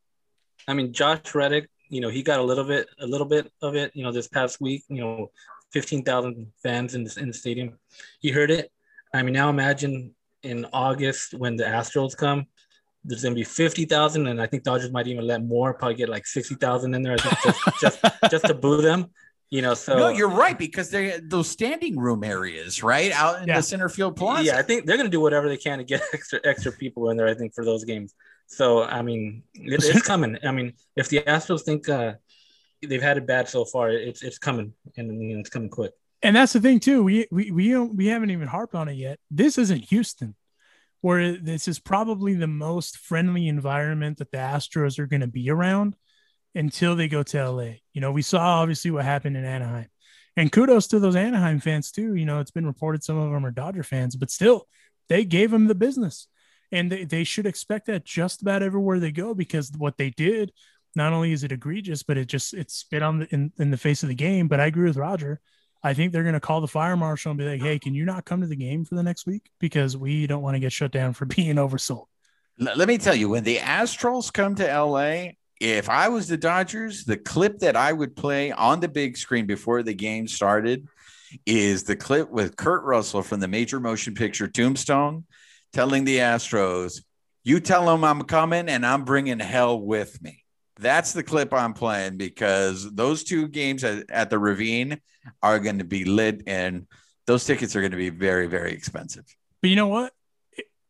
[0.67, 3.75] I mean, Josh Reddick, you know, he got a little bit, a little bit of
[3.75, 4.83] it, you know, this past week.
[4.87, 5.31] You know,
[5.71, 7.79] fifteen thousand fans in the, in the stadium.
[8.19, 8.71] He heard it.
[9.13, 12.45] I mean, now imagine in August when the Astros come,
[13.07, 16.09] there's gonna be fifty thousand, and I think Dodgers might even let more, probably get
[16.09, 17.99] like sixty thousand in there, I think, just, just
[18.31, 19.07] just to boo them.
[19.49, 23.47] You know, so no, you're right because they those standing room areas, right out in
[23.47, 23.57] Yeah.
[23.57, 24.43] the center field plaza.
[24.43, 27.17] Yeah, I think they're gonna do whatever they can to get extra extra people in
[27.17, 27.27] there.
[27.27, 28.13] I think for those games.
[28.47, 30.37] So I mean, it, it's coming.
[30.43, 32.13] I mean, if the Astros think uh,
[32.85, 35.93] they've had it bad so far, it's it's coming, and you know, it's coming quick.
[36.23, 37.03] And that's the thing too.
[37.03, 39.17] We we we don't we haven't even harped on it yet.
[39.31, 40.35] This isn't Houston,
[41.01, 45.49] where this is probably the most friendly environment that the Astros are going to be
[45.49, 45.95] around
[46.55, 47.71] until they go to LA.
[47.93, 49.87] You know, we saw obviously what happened in Anaheim.
[50.35, 52.15] And kudos to those Anaheim fans too.
[52.15, 54.67] You know, it's been reported some of them are Dodger fans, but still,
[55.09, 56.27] they gave them the business.
[56.71, 60.51] And they, they should expect that just about everywhere they go because what they did,
[60.95, 63.77] not only is it egregious, but it just it spit on the in, in the
[63.77, 64.47] face of the game.
[64.47, 65.39] But I agree with Roger.
[65.83, 68.05] I think they're going to call the fire marshal and be like, "Hey, can you
[68.05, 70.71] not come to the game for the next week because we don't want to get
[70.71, 72.05] shut down for being oversold."
[72.59, 77.05] Let me tell you, when the Astros come to LA, if I was the Dodgers,
[77.05, 80.87] the clip that I would play on the big screen before the game started
[81.45, 85.25] is the clip with Kurt Russell from the major motion picture Tombstone
[85.73, 87.03] telling the Astros,
[87.43, 90.43] You tell them I'm coming and I'm bringing hell with me.
[90.79, 94.99] That's the clip I'm playing because those two games at, at the Ravine
[95.41, 96.87] are going to be lit and
[97.25, 99.25] those tickets are going to be very, very expensive.
[99.61, 100.13] But you know what?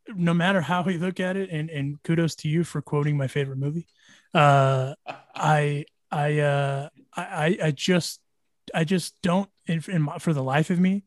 [0.08, 3.28] No matter how we look at it, and, and kudos to you for quoting my
[3.28, 3.88] favorite movie.
[4.34, 4.94] Uh,
[5.36, 8.22] I I uh, I I just
[8.74, 11.04] I just don't in, in my, for the life of me,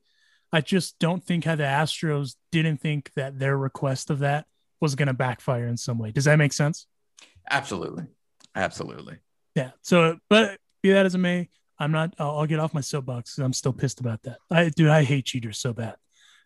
[0.52, 4.47] I just don't think how the Astros didn't think that their request of that
[4.81, 6.11] was going to backfire in some way.
[6.11, 6.86] Does that make sense?
[7.51, 8.05] Absolutely,
[8.55, 9.18] absolutely.
[9.55, 9.70] Yeah.
[9.82, 11.48] So, but be that as it may,
[11.78, 12.14] I'm not.
[12.18, 13.39] I'll, I'll get off my soapbox.
[13.39, 14.39] I'm still pissed about that.
[14.51, 15.97] I dude, I hate cheaters so bad.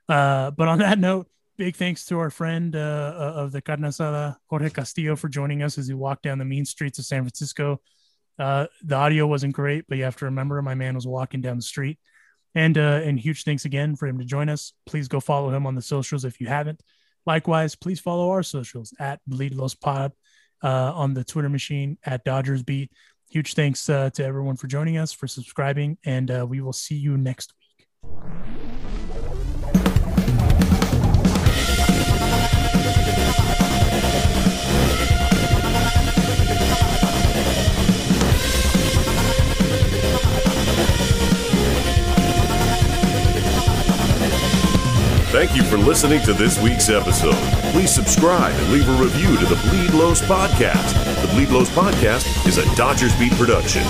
[0.09, 3.81] Uh, but on that note, big thanks to our friend uh, uh of the carne
[3.81, 7.23] asada, Jorge Castillo, for joining us as he walked down the mean streets of San
[7.23, 7.81] Francisco.
[8.39, 11.57] Uh, the audio wasn't great, but you have to remember my man was walking down
[11.57, 11.99] the street.
[12.55, 14.73] And uh, and huge thanks again for him to join us.
[14.87, 16.81] Please go follow him on the socials if you haven't.
[17.27, 20.13] Likewise, please follow our socials at Bleed Los Pod
[20.65, 22.91] uh, on the Twitter machine at Dodgers Beat.
[23.31, 26.97] Huge thanks uh, to everyone for joining us, for subscribing, and uh, we will see
[26.97, 28.74] you next week.
[45.35, 47.35] Thank you for listening to this week's episode.
[47.73, 50.95] Please subscribe and leave a review to the Bleed Los Podcast.
[51.23, 53.83] The Bleed Los Podcast is a Dodgers Beat production.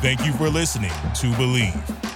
[0.00, 2.15] Thank you for listening to Bleav.